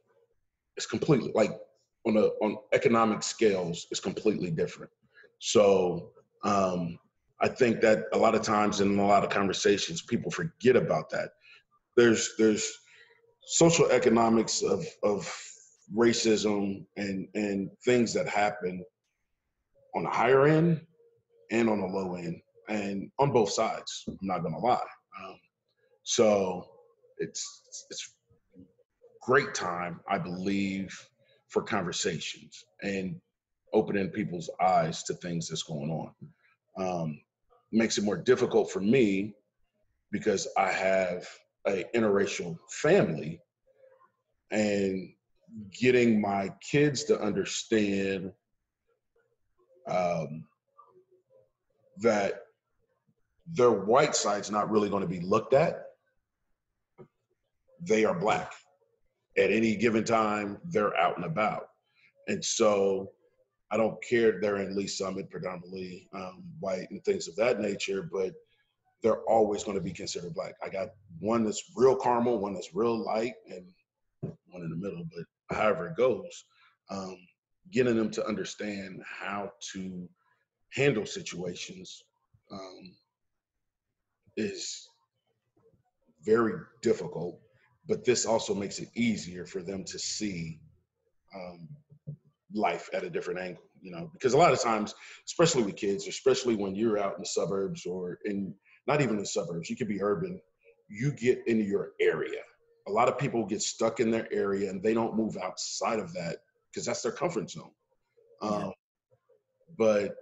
is 0.77 0.85
completely 0.85 1.31
like 1.35 1.51
on 2.07 2.17
a 2.17 2.25
on 2.43 2.57
economic 2.73 3.23
scales 3.23 3.87
is 3.91 3.99
completely 3.99 4.51
different. 4.51 4.91
So 5.39 6.09
um, 6.43 6.97
I 7.39 7.47
think 7.47 7.81
that 7.81 8.05
a 8.13 8.17
lot 8.17 8.35
of 8.35 8.41
times 8.41 8.81
in 8.81 8.97
a 8.97 9.05
lot 9.05 9.23
of 9.23 9.29
conversations, 9.29 10.01
people 10.01 10.31
forget 10.31 10.75
about 10.75 11.09
that. 11.11 11.29
There's 11.95 12.33
there's 12.37 12.71
social 13.45 13.89
economics 13.91 14.61
of 14.61 14.85
of 15.03 15.31
racism 15.95 16.85
and 16.97 17.27
and 17.35 17.69
things 17.83 18.13
that 18.13 18.27
happen 18.27 18.83
on 19.95 20.03
the 20.03 20.09
higher 20.09 20.47
end 20.47 20.81
and 21.51 21.69
on 21.69 21.79
the 21.79 21.87
low 21.87 22.15
end 22.15 22.41
and 22.69 23.11
on 23.19 23.31
both 23.31 23.51
sides 23.51 24.03
i'm 24.07 24.17
not 24.21 24.43
gonna 24.43 24.59
lie. 24.59 24.79
Um, 25.23 25.39
so 26.03 26.67
it's 27.17 27.87
it's 27.89 28.15
great 29.21 29.53
time 29.53 29.99
i 30.09 30.17
believe 30.17 30.97
for 31.47 31.63
conversations 31.63 32.65
and 32.81 33.19
opening 33.73 34.09
people's 34.09 34.49
eyes 34.61 35.03
to 35.03 35.13
things 35.15 35.47
that's 35.49 35.63
going 35.63 35.89
on. 35.89 36.11
Um, 36.77 37.21
makes 37.71 37.97
it 37.97 38.03
more 38.03 38.17
difficult 38.17 38.71
for 38.71 38.79
me 38.79 39.33
because 40.11 40.47
i 40.57 40.69
have 40.71 41.27
a 41.67 41.83
interracial 41.95 42.57
family 42.69 43.39
and 44.51 45.09
getting 45.79 46.21
my 46.21 46.51
kids 46.61 47.03
to 47.05 47.19
understand 47.19 48.31
um, 49.87 50.45
that 51.97 52.44
their 53.47 53.71
white 53.71 54.15
side's 54.15 54.51
not 54.51 54.71
really 54.71 54.89
going 54.89 55.03
to 55.03 55.09
be 55.09 55.19
looked 55.19 55.53
at. 55.53 55.83
They 57.81 58.05
are 58.05 58.17
black. 58.17 58.53
At 59.37 59.51
any 59.51 59.75
given 59.75 60.03
time, 60.03 60.57
they're 60.63 60.97
out 60.97 61.17
and 61.17 61.25
about. 61.25 61.67
And 62.27 62.43
so 62.43 63.11
I 63.69 63.77
don't 63.77 64.01
care 64.03 64.39
they're 64.39 64.57
in 64.57 64.75
Lee 64.75 64.87
Summit, 64.87 65.29
predominantly 65.29 66.07
um, 66.13 66.43
white 66.59 66.89
and 66.89 67.03
things 67.03 67.27
of 67.27 67.35
that 67.35 67.59
nature, 67.59 68.09
but 68.11 68.33
they're 69.03 69.21
always 69.23 69.63
going 69.63 69.77
to 69.77 69.83
be 69.83 69.91
considered 69.91 70.33
black. 70.33 70.55
I 70.63 70.69
got 70.69 70.89
one 71.19 71.43
that's 71.43 71.71
real 71.75 71.95
caramel, 71.95 72.39
one 72.39 72.53
that's 72.53 72.73
real 72.73 72.97
light, 72.97 73.33
and 73.51 73.65
one 74.21 74.63
in 74.63 74.69
the 74.69 74.75
middle. 74.75 75.05
But 75.15 75.55
however 75.55 75.87
it 75.87 75.97
goes, 75.97 76.45
um, 76.89 77.17
getting 77.71 77.95
them 77.95 78.09
to 78.11 78.25
understand 78.25 79.03
how 79.05 79.51
to 79.73 80.07
handle 80.71 81.05
situations 81.05 82.03
um, 82.51 82.95
is 84.37 84.89
very 86.25 86.53
difficult, 86.81 87.39
but 87.87 88.03
this 88.03 88.25
also 88.25 88.53
makes 88.53 88.79
it 88.79 88.89
easier 88.95 89.45
for 89.45 89.61
them 89.61 89.83
to 89.85 89.99
see 89.99 90.59
um, 91.35 91.67
life 92.53 92.89
at 92.93 93.03
a 93.03 93.09
different 93.09 93.39
angle. 93.39 93.63
You 93.81 93.91
know, 93.91 94.09
because 94.13 94.33
a 94.33 94.37
lot 94.37 94.51
of 94.51 94.61
times, 94.61 94.95
especially 95.27 95.61
with 95.63 95.75
kids, 95.75 96.07
especially 96.07 96.55
when 96.55 96.75
you're 96.75 96.97
out 96.97 97.15
in 97.15 97.19
the 97.19 97.27
suburbs 97.27 97.85
or 97.85 98.17
in 98.25 98.55
not 98.87 99.01
even 99.01 99.17
the 99.17 99.25
suburbs, 99.25 99.69
you 99.69 99.75
could 99.75 99.87
be 99.87 100.01
urban. 100.01 100.41
You 100.87 101.11
get 101.11 101.43
into 101.45 101.63
your 101.63 101.91
area. 102.01 102.41
A 102.87 102.91
lot 102.91 103.07
of 103.07 103.19
people 103.19 103.45
get 103.45 103.61
stuck 103.61 103.99
in 103.99 104.09
their 104.09 104.31
area 104.33 104.69
and 104.69 104.81
they 104.81 104.93
don't 104.93 105.15
move 105.15 105.37
outside 105.37 105.99
of 105.99 106.13
that 106.13 106.37
because 106.71 106.85
that's 106.85 107.01
their 107.01 107.11
comfort 107.11 107.49
zone. 107.49 107.71
Yeah. 108.41 108.49
Um, 108.49 108.73
but 109.77 110.15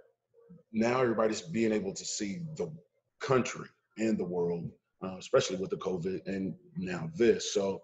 now 0.72 1.00
everybody's 1.00 1.42
being 1.42 1.72
able 1.72 1.94
to 1.94 2.04
see 2.04 2.40
the 2.56 2.70
country 3.20 3.68
and 3.98 4.18
the 4.18 4.24
world, 4.24 4.70
uh, 5.02 5.16
especially 5.18 5.56
with 5.56 5.70
the 5.70 5.76
COVID 5.76 6.26
and 6.26 6.54
now 6.76 7.10
this. 7.14 7.52
So 7.52 7.82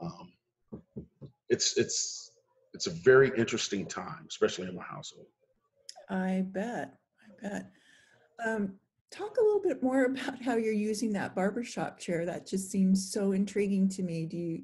um, 0.00 0.32
it's 1.48 1.76
it's 1.76 2.32
it's 2.74 2.86
a 2.86 2.90
very 2.90 3.30
interesting 3.36 3.86
time, 3.86 4.26
especially 4.28 4.68
in 4.68 4.74
my 4.74 4.82
household. 4.82 5.26
I 6.08 6.44
bet. 6.46 6.94
I 7.20 7.48
bet. 7.48 7.70
Um, 8.44 8.74
talk 9.10 9.36
a 9.36 9.44
little 9.44 9.60
bit 9.62 9.82
more 9.82 10.04
about 10.06 10.42
how 10.42 10.56
you're 10.56 10.72
using 10.72 11.12
that 11.12 11.34
barbershop 11.34 11.98
chair. 11.98 12.24
That 12.24 12.46
just 12.46 12.70
seems 12.70 13.12
so 13.12 13.32
intriguing 13.32 13.88
to 13.90 14.02
me. 14.02 14.26
Do 14.26 14.36
you 14.36 14.62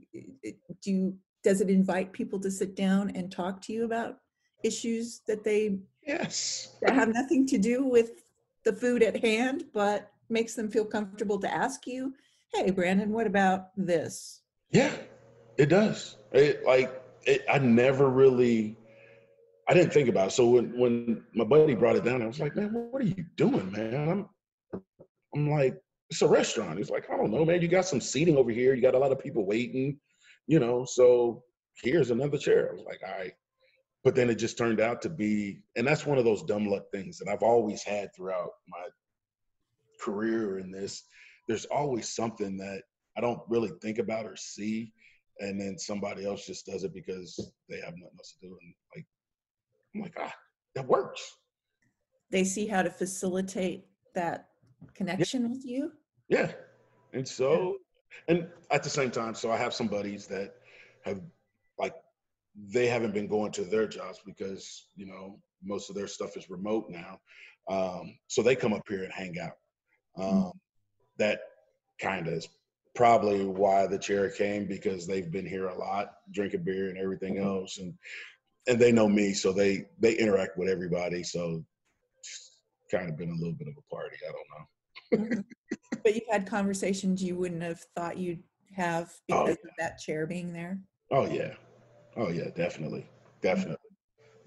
do 0.83 0.91
you 0.91 1.17
does 1.45 1.61
it 1.61 1.71
invite 1.71 2.13
people 2.13 2.41
to 2.41 2.51
sit 2.51 2.75
down 2.75 3.11
and 3.11 3.31
talk 3.31 3.61
to 3.63 3.73
you 3.73 3.85
about 3.85 4.19
issues 4.65 5.21
that 5.29 5.45
they 5.45 5.79
yes 6.05 6.77
that 6.83 6.95
have 6.95 7.15
nothing 7.15 7.47
to 7.47 7.59
do 7.59 7.85
with 7.85 8.25
the 8.65 8.73
food 8.73 9.03
at 9.03 9.23
hand, 9.23 9.65
but 9.73 10.11
makes 10.29 10.55
them 10.55 10.71
feel 10.71 10.85
comfortable 10.85 11.39
to 11.41 11.53
ask 11.53 11.87
you, 11.87 12.15
"Hey, 12.53 12.71
Brandon, 12.71 13.13
what 13.13 13.27
about 13.27 13.69
this?" 13.77 14.43
Yeah, 14.71 14.93
it 15.57 15.67
does. 15.67 16.17
It 16.33 16.65
like 16.65 17.03
it, 17.25 17.45
I 17.51 17.59
never 17.59 18.09
really. 18.09 18.77
I 19.69 19.75
didn't 19.75 19.93
think 19.93 20.09
about 20.09 20.29
it. 20.29 20.31
So 20.31 20.47
when, 20.49 20.79
when 20.79 21.25
my 21.35 21.45
buddy 21.45 21.75
brought 21.75 21.97
it 21.97 22.05
down, 22.05 22.23
I 22.23 22.27
was 22.27 22.41
like, 22.41 22.57
man, 22.57 22.71
what 22.73 23.03
are 23.03 23.05
you 23.05 23.23
doing, 23.37 23.71
man? 23.71 24.09
I'm, 24.73 24.83
I'm 25.35 25.51
like, 25.51 25.79
it's 26.09 26.23
a 26.23 26.27
restaurant. 26.27 26.79
He's 26.79 26.89
like, 26.89 27.11
I 27.13 27.19
don't 27.19 27.31
know, 27.31 27.45
man. 27.45 27.61
You 27.61 27.69
got 27.69 27.85
some 27.85 28.01
seating 28.01 28.39
over 28.39 28.51
here. 28.51 28.75
You 28.75 28.81
got 28.81 28.95
a 28.95 28.99
lot 28.99 29.13
of 29.13 29.19
people 29.19 29.45
waiting, 29.45 30.01
you 30.47 30.59
know. 30.59 30.87
So 30.87 31.43
here's 31.83 32.11
another 32.11 32.39
chair. 32.39 32.71
I 32.71 32.77
was 32.77 32.85
like, 32.87 33.01
all 33.07 33.19
right. 33.19 33.35
But 34.05 34.15
then 34.15 34.31
it 34.31 34.37
just 34.37 34.57
turned 34.57 34.81
out 34.81 35.03
to 35.03 35.11
be, 35.11 35.61
and 35.77 35.87
that's 35.87 36.07
one 36.07 36.17
of 36.17 36.25
those 36.25 36.45
dumb 36.45 36.67
luck 36.67 36.85
things 36.91 37.19
that 37.19 37.29
I've 37.29 37.43
always 37.43 37.83
had 37.83 38.09
throughout 38.17 38.53
my 38.69 38.87
career 40.01 40.59
in 40.59 40.71
this, 40.71 41.05
there's 41.47 41.65
always 41.67 42.15
something 42.15 42.57
that 42.59 42.83
I 43.17 43.21
don't 43.21 43.41
really 43.49 43.73
think 43.81 43.99
about 43.99 44.27
or 44.27 44.37
see. 44.37 44.93
and 45.41 45.61
then 45.61 45.79
somebody 45.79 46.25
else 46.27 46.47
just 46.47 46.67
does 46.67 46.85
it 46.85 46.93
because 46.93 47.53
they 47.69 47.77
have 47.77 47.95
nothing 47.97 48.19
else 48.19 48.37
to 48.41 48.49
do. 48.49 48.59
And 48.61 48.75
like, 48.95 49.07
I'm 49.95 50.01
like, 50.03 50.15
ah, 50.19 50.35
that 50.75 50.87
works. 50.87 51.37
They 52.31 52.45
see 52.45 52.67
how 52.67 52.83
to 52.83 52.91
facilitate 52.91 53.87
that 54.15 54.49
connection 54.95 55.49
with 55.49 55.65
you. 55.65 55.93
Yeah. 56.29 56.53
And 57.13 57.27
so, 57.27 57.77
and 58.29 58.49
at 58.71 58.83
the 58.83 58.91
same 58.91 59.11
time, 59.11 59.35
so 59.35 59.51
I 59.51 59.57
have 59.57 59.73
some 59.73 59.87
buddies 59.87 60.27
that 60.27 60.55
have 61.05 61.21
like, 61.79 61.95
they 62.57 62.87
haven't 62.87 63.15
been 63.15 63.29
going 63.29 63.53
to 63.53 63.65
their 63.65 63.87
jobs 63.87 64.21
because, 64.27 64.89
you 64.97 65.07
know, 65.07 65.39
most 65.63 65.89
of 65.89 65.97
their 65.97 66.09
stuff 66.09 66.37
is 66.37 66.51
remote 66.51 66.87
now. 66.91 67.19
Um, 67.71 68.19
so 68.27 68.43
they 68.43 68.57
come 68.57 68.73
up 68.73 68.83
here 68.89 69.05
and 69.05 69.13
hang 69.13 69.39
out. 69.39 69.53
Um, 70.19 70.53
That 71.19 71.41
kind 72.01 72.29
of 72.29 72.35
is 72.35 72.49
probably 72.95 73.45
why 73.45 73.87
the 73.87 73.99
chair 73.99 74.31
came 74.31 74.67
because 74.67 75.07
they've 75.07 75.31
been 75.31 75.47
here 75.47 75.69
a 75.69 75.79
lot, 75.79 76.15
drinking 76.33 76.65
beer 76.65 76.89
and 76.89 76.99
everything 76.99 77.37
mm-hmm. 77.37 77.47
else, 77.47 77.79
and 77.79 77.95
and 78.67 78.79
they 78.79 78.93
know 78.93 79.09
me, 79.09 79.33
so 79.33 79.53
they 79.53 79.87
they 79.99 80.15
interact 80.15 80.59
with 80.59 80.69
everybody. 80.69 81.23
So 81.23 81.65
kind 82.91 83.09
of 83.09 83.17
been 83.17 83.31
a 83.31 83.35
little 83.35 83.55
bit 83.55 83.69
of 83.69 83.75
a 83.77 83.95
party. 83.95 84.17
I 84.27 84.33
don't 84.33 85.23
know. 85.23 85.35
Mm-hmm. 85.35 85.99
but 86.03 86.15
you've 86.15 86.29
had 86.31 86.47
conversations 86.47 87.23
you 87.23 87.37
wouldn't 87.37 87.63
have 87.63 87.81
thought 87.95 88.19
you'd 88.19 88.43
have 88.75 89.13
because 89.27 89.43
oh, 89.43 89.47
yeah. 89.47 89.53
of 89.53 89.77
that 89.79 89.99
chair 89.99 90.27
being 90.27 90.53
there. 90.53 90.79
Oh 91.11 91.27
yeah, 91.27 91.55
oh 92.17 92.31
yeah, 92.31 92.51
definitely, 92.55 93.07
definitely. 93.41 93.77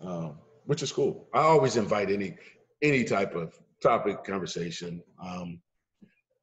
Um, 0.02 0.38
which 0.66 0.84
is 0.84 0.92
cool. 0.92 1.28
I 1.34 1.40
always 1.40 1.78
invite 1.78 2.12
any 2.12 2.36
any 2.82 3.04
type 3.04 3.36
of 3.36 3.60
topic 3.82 4.24
conversation, 4.24 5.02
um, 5.24 5.60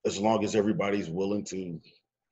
as 0.04 0.18
long 0.18 0.44
as 0.44 0.54
everybody's 0.54 1.08
willing 1.08 1.44
to. 1.44 1.80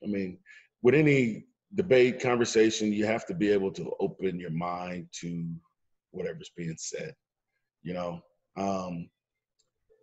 I 0.03 0.07
mean, 0.07 0.39
with 0.83 0.95
any 0.95 1.45
debate 1.75 2.21
conversation, 2.21 2.93
you 2.93 3.07
have 3.07 3.27
to 3.27 3.35
be 3.35 3.51
able 3.51 3.73
to 3.73 3.93
open 4.01 4.39
your 4.39 4.51
mind 4.51 5.09
to 5.21 5.47
whatever's 6.11 6.51
being 6.57 6.77
said. 6.79 7.15
You 7.83 7.95
know, 7.95 8.21
um, 8.57 9.09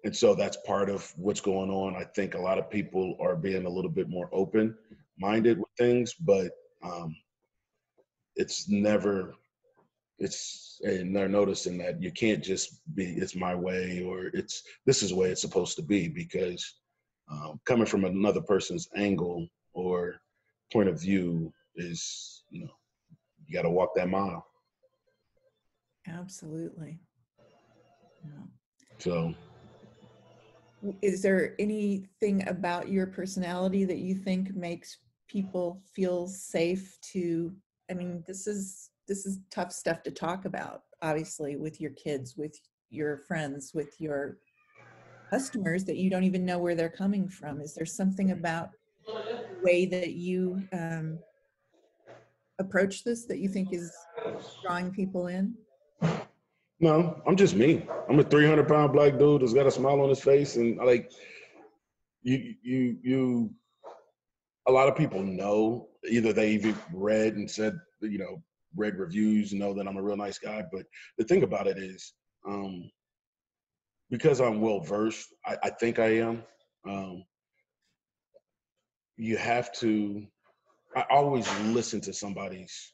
and 0.03 0.15
so 0.15 0.35
that's 0.35 0.57
part 0.65 0.89
of 0.89 1.11
what's 1.15 1.41
going 1.41 1.69
on. 1.69 1.95
I 1.95 2.03
think 2.03 2.35
a 2.35 2.41
lot 2.41 2.57
of 2.57 2.69
people 2.69 3.17
are 3.21 3.35
being 3.35 3.65
a 3.65 3.69
little 3.69 3.91
bit 3.91 4.09
more 4.09 4.29
open 4.31 4.75
minded 5.17 5.57
with 5.57 5.69
things, 5.77 6.13
but 6.13 6.51
um, 6.83 7.15
it's 8.35 8.67
never 8.69 9.35
it's 10.19 10.79
and 10.83 11.15
they're 11.15 11.29
noticing 11.29 11.77
that 11.77 12.01
you 12.01 12.11
can't 12.11 12.43
just 12.43 12.81
be 12.95 13.05
it's 13.05 13.35
my 13.35 13.55
way 13.55 14.03
or 14.05 14.27
it's 14.33 14.63
this 14.85 15.01
is 15.01 15.09
the 15.09 15.15
way 15.15 15.29
it's 15.29 15.41
supposed 15.41 15.75
to 15.75 15.81
be 15.81 16.07
because 16.07 16.75
um, 17.31 17.59
coming 17.65 17.85
from 17.85 18.05
another 18.05 18.41
person's 18.41 18.87
angle 18.95 19.47
or 19.73 20.15
point 20.71 20.89
of 20.89 21.01
view 21.01 21.51
is 21.75 22.43
you 22.49 22.61
know 22.61 22.71
you 23.45 23.53
got 23.53 23.63
to 23.63 23.69
walk 23.69 23.89
that 23.95 24.09
mile. 24.09 24.45
Absolutely. 26.07 26.99
Yeah. 28.23 28.43
so. 28.99 29.33
Is 31.01 31.21
there 31.21 31.55
anything 31.59 32.45
about 32.47 32.89
your 32.89 33.07
personality 33.07 33.85
that 33.85 33.99
you 33.99 34.15
think 34.15 34.53
makes 34.53 34.97
people 35.33 35.81
feel 35.95 36.27
safe 36.27 36.97
to 37.01 37.51
i 37.89 37.93
mean 37.93 38.23
this 38.27 38.45
is 38.47 38.91
this 39.07 39.25
is 39.25 39.39
tough 39.51 39.71
stuff 39.71 40.03
to 40.03 40.11
talk 40.11 40.45
about 40.45 40.81
obviously 41.01 41.55
with 41.55 41.81
your 41.81 41.91
kids 41.91 42.35
with 42.37 42.59
your 42.89 43.17
friends 43.17 43.71
with 43.73 43.99
your 43.99 44.37
customers 45.33 45.83
that 45.85 45.97
you 45.97 46.11
don't 46.11 46.23
even 46.23 46.45
know 46.45 46.59
where 46.59 46.75
they're 46.75 46.89
coming 46.89 47.27
from. 47.27 47.59
Is 47.59 47.73
there 47.73 47.87
something 47.87 48.31
about 48.31 48.69
the 49.07 49.43
way 49.63 49.87
that 49.87 50.11
you 50.11 50.61
um, 50.71 51.17
approach 52.59 53.03
this 53.03 53.25
that 53.25 53.39
you 53.39 53.49
think 53.49 53.73
is 53.73 53.91
drawing 54.63 54.91
people 54.91 55.27
in? 55.27 55.55
No 56.79 57.21
i'm 57.25 57.35
just 57.35 57.55
me. 57.55 57.85
I'm 58.09 58.19
a 58.19 58.23
300 58.23 58.67
pound 58.67 58.93
black 58.93 59.17
dude 59.17 59.41
that's 59.41 59.53
got 59.53 59.65
a 59.65 59.71
smile 59.71 60.01
on 60.01 60.09
his 60.09 60.21
face 60.21 60.55
and 60.55 60.77
like 60.77 61.11
you 62.21 62.53
you 62.61 62.97
you 63.01 63.51
a 64.67 64.71
lot 64.71 64.87
of 64.87 64.95
people 64.95 65.23
know 65.23 65.87
either 66.07 66.31
they've 66.31 66.77
read 66.93 67.35
and 67.35 67.49
said 67.49 67.79
you 68.01 68.19
know 68.19 68.43
read 68.75 68.97
reviews 68.97 69.53
know 69.53 69.73
that 69.73 69.87
I'm 69.87 69.97
a 69.97 70.01
real 70.01 70.17
nice 70.17 70.37
guy. 70.37 70.63
But 70.71 70.85
the 71.17 71.23
thing 71.23 71.43
about 71.43 71.67
it 71.67 71.77
is, 71.77 72.13
um, 72.47 72.89
because 74.09 74.41
I'm 74.41 74.61
well 74.61 74.79
versed, 74.79 75.33
I, 75.45 75.57
I, 75.63 75.69
think 75.69 75.99
I 75.99 76.17
am. 76.17 76.43
Um, 76.87 77.23
you 79.17 79.37
have 79.37 79.71
to. 79.73 80.25
I 80.95 81.05
always 81.09 81.49
listen 81.61 82.01
to 82.01 82.13
somebody's 82.13 82.93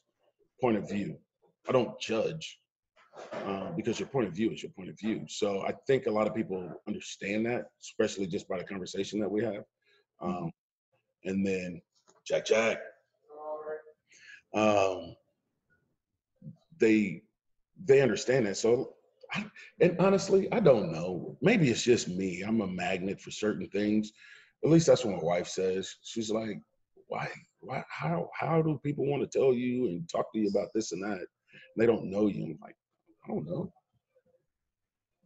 point 0.60 0.76
of 0.76 0.88
view. 0.88 1.18
I 1.68 1.72
don't 1.72 2.00
judge 2.00 2.58
uh, 3.32 3.70
because 3.76 3.98
your 3.98 4.08
point 4.08 4.28
of 4.28 4.34
view 4.34 4.50
is 4.50 4.62
your 4.62 4.72
point 4.72 4.88
of 4.88 4.98
view. 4.98 5.24
So 5.28 5.62
I 5.62 5.74
think 5.86 6.06
a 6.06 6.10
lot 6.10 6.26
of 6.26 6.34
people 6.34 6.70
understand 6.88 7.46
that, 7.46 7.66
especially 7.80 8.26
just 8.26 8.48
by 8.48 8.58
the 8.58 8.64
conversation 8.64 9.20
that 9.20 9.30
we 9.30 9.44
have. 9.44 9.64
Um, 10.22 10.50
and 11.24 11.46
then 11.46 11.80
Jack 12.26 12.46
Jack. 12.46 12.78
Um, 14.54 15.14
they 16.80 17.22
they 17.84 18.00
understand 18.00 18.46
that. 18.46 18.56
So, 18.56 18.94
I, 19.32 19.44
and 19.80 19.96
honestly, 20.00 20.50
I 20.52 20.60
don't 20.60 20.92
know. 20.92 21.36
Maybe 21.40 21.70
it's 21.70 21.82
just 21.82 22.08
me. 22.08 22.42
I'm 22.42 22.60
a 22.60 22.66
magnet 22.66 23.20
for 23.20 23.30
certain 23.30 23.68
things. 23.68 24.12
At 24.64 24.70
least 24.70 24.86
that's 24.86 25.04
what 25.04 25.16
my 25.16 25.22
wife 25.22 25.46
says. 25.46 25.94
She's 26.02 26.30
like, 26.30 26.60
"Why? 27.08 27.28
Why? 27.60 27.84
How? 27.88 28.28
How 28.38 28.60
do 28.62 28.80
people 28.82 29.06
want 29.06 29.22
to 29.22 29.38
tell 29.38 29.54
you 29.54 29.86
and 29.86 30.08
talk 30.08 30.32
to 30.32 30.38
you 30.38 30.48
about 30.48 30.68
this 30.74 30.92
and 30.92 31.02
that? 31.04 31.18
And 31.18 31.28
they 31.76 31.86
don't 31.86 32.10
know 32.10 32.26
you." 32.26 32.44
I'm 32.44 32.58
like, 32.60 32.76
I 33.24 33.28
don't 33.28 33.46
know. 33.46 33.72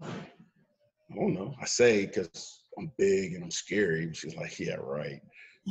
I 0.03 1.15
don't 1.15 1.35
know. 1.35 1.55
I 1.61 1.65
say 1.65 2.07
because 2.07 2.63
I'm 2.79 2.91
big 2.99 3.35
and 3.35 3.45
I'm 3.45 3.51
scary. 3.51 4.13
She's 4.13 4.37
like, 4.37 4.59
"Yeah, 4.59 4.77
right." 4.77 5.21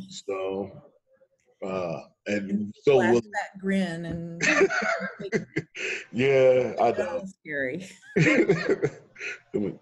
So 0.09 0.71
uh, 1.65 2.01
and 2.27 2.73
so 2.83 2.97
will, 2.97 3.21
that 3.21 3.59
grin 3.59 4.05
and 4.05 4.41
yeah, 6.11 6.73
I 6.81 6.91
know. 6.91 7.23
Scary. 7.39 7.89
no, 9.53 9.79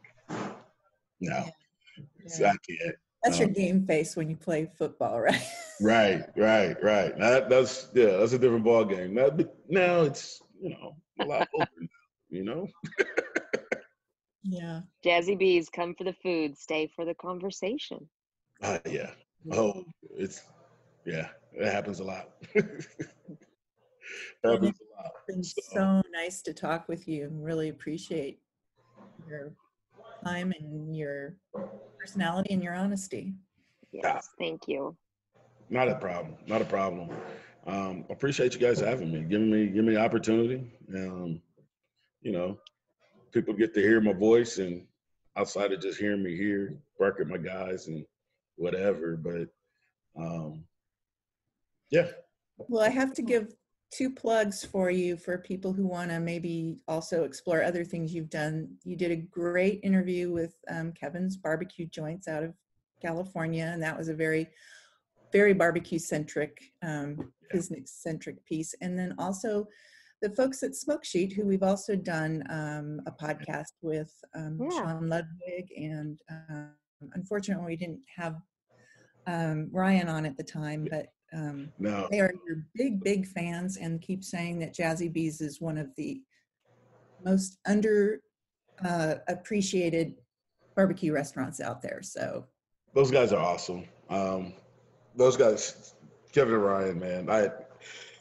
yeah. 1.20 1.50
I 2.40 2.56
can't. 2.68 2.96
That's 3.24 3.38
um, 3.38 3.42
your 3.42 3.50
game 3.50 3.86
face 3.86 4.16
when 4.16 4.30
you 4.30 4.36
play 4.36 4.70
football, 4.78 5.20
right? 5.22 5.42
right, 5.80 6.24
right, 6.36 6.76
right. 6.84 7.18
That, 7.20 7.50
that's 7.50 7.90
yeah, 7.94 8.18
that's 8.18 8.34
a 8.34 8.40
different 8.40 8.64
ball 8.64 8.86
game. 8.86 9.14
Now, 9.14 9.30
now 9.70 10.02
it's 10.02 10.42
you 10.60 10.72
know 10.72 10.96
a 11.20 11.26
lot 11.26 11.48
older 11.54 11.68
now, 11.80 11.88
you 12.30 12.44
know. 12.44 12.68
yeah. 14.44 14.82
Jazzy 15.06 15.38
B's 15.38 15.70
come 15.70 15.94
for 15.94 16.04
the 16.04 16.16
food, 16.24 16.58
stay 16.58 16.92
for 16.96 17.06
the 17.06 17.14
conversation. 17.14 18.10
Uh, 18.64 18.80
yeah. 18.90 19.12
Oh, 19.52 19.84
it's 20.16 20.42
yeah. 21.06 21.28
It 21.54 21.72
happens 21.72 22.00
a 22.00 22.04
lot. 22.04 22.30
happens 22.56 22.96
a 24.44 24.54
lot. 24.54 25.12
It's 25.28 25.28
been 25.28 25.44
so. 25.44 25.62
so 25.74 26.02
nice 26.12 26.42
to 26.44 26.54
talk 26.54 26.88
with 26.88 27.08
you 27.08 27.26
and 27.26 27.44
really 27.44 27.70
appreciate 27.70 28.40
your 29.28 29.52
time 30.24 30.54
and 30.58 30.96
your 30.96 31.36
personality 32.00 32.54
and 32.54 32.64
your 32.64 32.74
honesty. 32.74 33.34
Yes, 33.92 34.30
thank 34.40 34.68
you. 34.68 34.96
Not 35.70 35.90
a 35.90 35.96
problem. 35.96 36.36
Not 36.48 36.62
a 36.62 36.66
problem. 36.66 37.10
Um, 37.68 38.06
appreciate 38.10 38.54
you 38.54 38.60
guys 38.60 38.80
having 38.80 39.12
me, 39.12 39.22
giving 39.22 39.52
me 39.52 39.68
giving 39.68 39.88
me 39.88 39.94
the 39.96 40.02
opportunity. 40.02 40.72
Um, 40.96 41.42
you 42.22 42.32
know, 42.32 42.58
people 43.32 43.54
get 43.54 43.74
to 43.74 43.82
hear 43.82 44.02
my 44.02 44.14
voice 44.14 44.58
and 44.58 44.86
outside 45.38 45.72
of 45.72 45.82
just 45.82 46.00
hearing 46.00 46.24
me 46.24 46.36
here, 46.36 46.78
bark 47.00 47.20
at 47.20 47.28
my 47.28 47.38
guys 47.38 47.88
and 47.88 48.06
whatever. 48.56 49.16
But 49.16 49.50
um, 50.22 50.64
yeah. 51.92 52.08
Well, 52.58 52.84
I 52.84 52.90
have 52.90 53.14
to 53.14 53.22
give 53.22 53.54
two 53.92 54.10
plugs 54.10 54.64
for 54.64 54.90
you 54.90 55.18
for 55.18 55.38
people 55.38 55.74
who 55.74 55.86
want 55.86 56.10
to 56.10 56.20
maybe 56.20 56.78
also 56.88 57.24
explore 57.26 57.62
other 57.62 57.84
things 57.84 58.14
you've 58.14 58.30
done. 58.30 58.70
You 58.84 58.96
did 58.96 59.12
a 59.12 59.18
great 59.18 59.82
interview 59.84 60.32
with 60.32 60.56
um, 60.70 60.94
Kevin's 60.94 61.36
Barbecue 61.36 61.88
Joints 61.88 62.28
out 62.28 62.44
of 62.44 62.54
California, 63.02 63.70
and 63.72 63.84
that 63.84 63.98
was 63.98 64.08
a 64.08 64.14
very, 64.14 64.48
very 65.34 65.54
barbecue 65.54 66.00
centric, 66.00 66.62
um, 66.82 67.34
business 67.52 67.92
centric 67.92 68.44
piece. 68.46 68.74
And 68.82 68.98
then 68.98 69.14
also 69.20 69.68
the 70.22 70.30
folks 70.30 70.64
at 70.64 70.76
Smoke 70.76 71.04
Sheet, 71.04 71.34
who 71.34 71.46
we've 71.46 71.64
also 71.64 71.96
done 71.96 72.44
um, 72.50 73.02
a 73.08 73.12
podcast 73.12 73.74
with 73.82 74.14
um, 74.36 74.58
yeah. 74.62 74.70
Sean 74.70 75.10
Ludwig, 75.10 75.72
and 75.76 76.20
um, 76.30 76.70
unfortunately, 77.14 77.66
we 77.66 77.76
didn't 77.76 78.02
have 78.16 78.36
um, 79.28 79.70
Ryan 79.72 80.08
on 80.08 80.26
at 80.26 80.38
the 80.38 80.44
time, 80.44 80.88
but 80.90 81.08
um, 81.34 81.72
no. 81.80 82.08
They 82.12 82.20
are 82.20 82.34
your 82.46 82.66
big, 82.76 83.04
big 83.04 83.26
fans 83.26 83.78
and 83.78 84.02
keep 84.02 84.24
saying 84.24 84.60
that 84.60 84.76
Jazzy 84.76 85.12
B's 85.12 85.42
is 85.42 85.62
one 85.62 85.78
of 85.78 85.88
the 85.96 86.22
most 87.24 87.58
under 87.66 88.22
uh, 88.84 89.16
appreciated 89.28 90.16
barbecue 90.76 91.14
restaurants 91.14 91.62
out 91.62 91.82
there. 91.82 92.02
So 92.02 92.46
those 92.94 93.12
guys 93.12 93.32
are 93.32 93.42
awesome. 93.42 93.86
Um, 94.10 94.54
those 95.16 95.38
guys, 95.38 95.94
Kevin 96.34 96.56
and 96.56 96.64
Ryan, 96.64 97.00
man, 97.00 97.30
I 97.30 97.50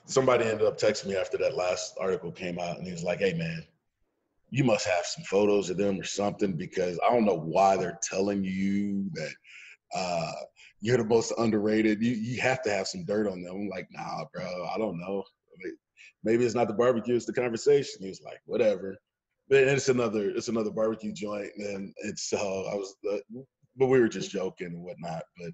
somebody 0.06 0.44
ended 0.44 0.66
up 0.66 0.78
texting 0.78 1.06
me 1.06 1.16
after 1.16 1.38
that 1.38 1.56
last 1.56 1.96
article 2.00 2.30
came 2.32 2.58
out, 2.58 2.78
and 2.78 2.86
he 2.86 2.92
was 2.92 3.02
like, 3.02 3.20
"Hey, 3.20 3.32
man, 3.32 3.64
you 4.50 4.64
must 4.64 4.86
have 4.86 5.04
some 5.04 5.24
photos 5.24 5.70
of 5.70 5.76
them 5.76 5.98
or 5.98 6.04
something 6.04 6.52
because 6.52 6.98
I 7.06 7.12
don't 7.12 7.24
know 7.24 7.38
why 7.38 7.76
they're 7.76 7.98
telling 8.02 8.44
you 8.44 9.10
that 9.14 9.32
uh, 9.94 10.32
you're 10.80 10.96
the 10.96 11.04
most 11.04 11.32
underrated. 11.38 12.02
You 12.02 12.12
you 12.12 12.40
have 12.40 12.62
to 12.62 12.70
have 12.70 12.88
some 12.88 13.04
dirt 13.04 13.26
on 13.28 13.42
them." 13.42 13.54
I'm 13.54 13.68
like, 13.68 13.88
"Nah, 13.90 14.24
bro, 14.32 14.66
I 14.74 14.78
don't 14.78 14.98
know. 14.98 15.24
Maybe 16.22 16.44
it's 16.44 16.54
not 16.54 16.68
the 16.68 16.74
barbecue; 16.74 17.16
it's 17.16 17.26
the 17.26 17.32
conversation." 17.32 18.02
He 18.02 18.08
was 18.08 18.22
like, 18.22 18.40
"Whatever." 18.46 18.96
But 19.48 19.64
it's 19.64 19.88
another 19.88 20.30
it's 20.30 20.48
another 20.48 20.70
barbecue 20.70 21.12
joint, 21.12 21.50
and 21.56 21.92
it's 22.04 22.30
so 22.30 22.38
uh, 22.38 22.72
I 22.72 22.74
was, 22.76 22.94
uh, 23.10 23.18
but 23.76 23.86
we 23.86 24.00
were 24.00 24.08
just 24.08 24.30
joking 24.30 24.68
and 24.68 24.82
whatnot. 24.82 25.22
But 25.38 25.52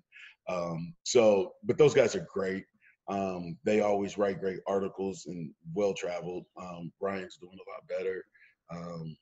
um, 0.54 0.94
so, 1.04 1.52
but 1.64 1.78
those 1.78 1.94
guys 1.94 2.14
are 2.14 2.26
great. 2.32 2.64
Um, 3.08 3.56
they 3.64 3.80
always 3.80 4.18
write 4.18 4.40
great 4.40 4.60
articles 4.66 5.26
and 5.26 5.50
well 5.74 5.94
traveled. 5.94 6.44
Um, 6.60 6.92
Brian's 7.00 7.38
doing 7.38 7.56
a 7.56 7.70
lot 7.70 7.86
better. 7.88 8.24
Um, 8.70 9.16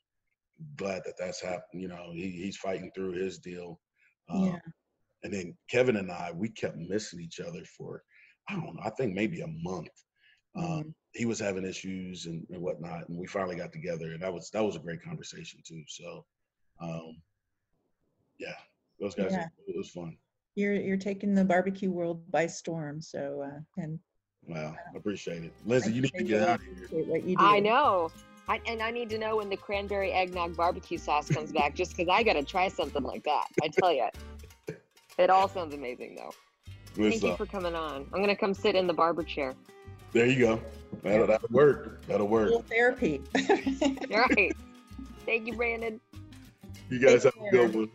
glad 0.77 1.03
that 1.05 1.15
that's 1.19 1.41
happened. 1.43 1.83
You 1.83 1.89
know, 1.89 2.11
he, 2.13 2.31
he's 2.31 2.57
fighting 2.57 2.91
through 2.95 3.13
his 3.13 3.39
deal. 3.39 3.79
Um, 4.29 4.45
Yeah. 4.45 4.59
And 5.25 5.33
then 5.33 5.57
Kevin 5.69 5.97
and 5.97 6.13
I, 6.13 6.31
we 6.33 6.51
kept 6.51 6.77
missing 6.77 7.21
each 7.21 7.41
other 7.41 7.65
for, 7.65 8.03
I 8.49 8.53
don't 8.53 8.77
know, 8.77 8.83
I 8.85 8.91
think 8.91 9.15
maybe 9.15 9.41
a 9.41 9.47
month. 9.49 9.89
Um, 10.55 10.65
Mhm. 10.65 10.95
He 11.15 11.25
was 11.25 11.39
having 11.41 11.65
issues 11.65 12.27
and, 12.27 12.47
and 12.51 12.61
whatnot, 12.61 13.09
and 13.09 13.19
we 13.19 13.27
finally 13.27 13.57
got 13.57 13.73
together, 13.73 14.13
and 14.13 14.23
that 14.23 14.33
was 14.33 14.51
that 14.51 14.63
was 14.65 14.77
a 14.77 14.81
great 14.81 15.01
conversation 15.03 15.61
too. 15.65 15.83
So, 15.89 16.25
um, 16.81 17.23
yeah, 18.39 18.57
those 19.01 19.15
guys, 19.15 19.33
Yeah. 19.33 19.49
it 19.67 19.77
was 19.77 19.91
fun. 19.91 20.17
You're 20.57 20.75
you're 20.75 20.97
taking 20.97 21.35
the 21.35 21.45
barbecue 21.45 21.91
world 21.91 22.31
by 22.31 22.47
storm. 22.47 23.01
So 23.01 23.43
uh, 23.43 23.61
and 23.83 23.99
Wow, 24.47 24.77
I 24.93 24.97
appreciate 24.97 25.45
it, 25.45 25.53
Lindsay. 25.65 25.91
I 25.91 25.95
You 25.95 26.03
need 26.03 26.15
to 26.15 26.25
get 26.25 26.43
out 26.43 26.61
of 26.61 26.67
here. 26.67 27.05
what 27.07 27.25
you 27.25 27.37
do. 27.37 27.45
I 27.45 27.61
know. 27.61 28.11
I, 28.47 28.61
and 28.67 28.83
I 28.83 28.91
need 28.91 29.09
to 29.11 29.19
know 29.19 29.37
when 29.37 29.49
the 29.49 29.57
cranberry 29.57 30.13
eggnog 30.13 30.55
barbecue 30.55 30.99
sauce 30.99 31.31
comes 31.31 31.51
back, 31.51 31.75
just 31.75 31.97
because 31.97 32.11
I 32.11 32.23
got 32.23 32.35
to 32.35 32.43
try 32.43 32.69
something 32.69 33.03
like 33.03 33.23
that. 33.25 33.47
I 33.63 33.69
tell 33.69 33.91
you, 33.91 34.09
it 35.19 35.31
all 35.31 35.49
sounds 35.49 35.75
amazing, 35.75 36.17
though. 36.17 36.33
What's 36.97 37.21
Thank 37.21 37.23
you 37.25 37.37
for 37.37 37.47
coming 37.47 37.75
on. 37.75 38.07
I'm 38.13 38.21
gonna 38.21 38.37
come 38.37 38.55
sit 38.55 38.77
in 38.77 38.87
the 38.87 38.95
barber 38.95 39.25
chair. 39.25 39.55
There 40.13 40.27
you 40.27 40.39
go. 40.39 40.63
That'll, 41.03 41.27
that'll 41.27 41.49
work. 41.51 42.07
That'll 42.07 42.29
work. 42.29 42.47
Little 42.47 42.63
therapy. 42.63 43.21
All 43.37 43.43
right. 44.31 44.53
Thank 45.27 45.47
you, 45.47 45.55
Brandon. 45.55 46.01
You 46.89 47.01
guys 47.01 47.25
Take 47.25 47.35
have 47.35 47.45
a 47.45 47.51
good 47.51 47.75
one. 47.75 47.91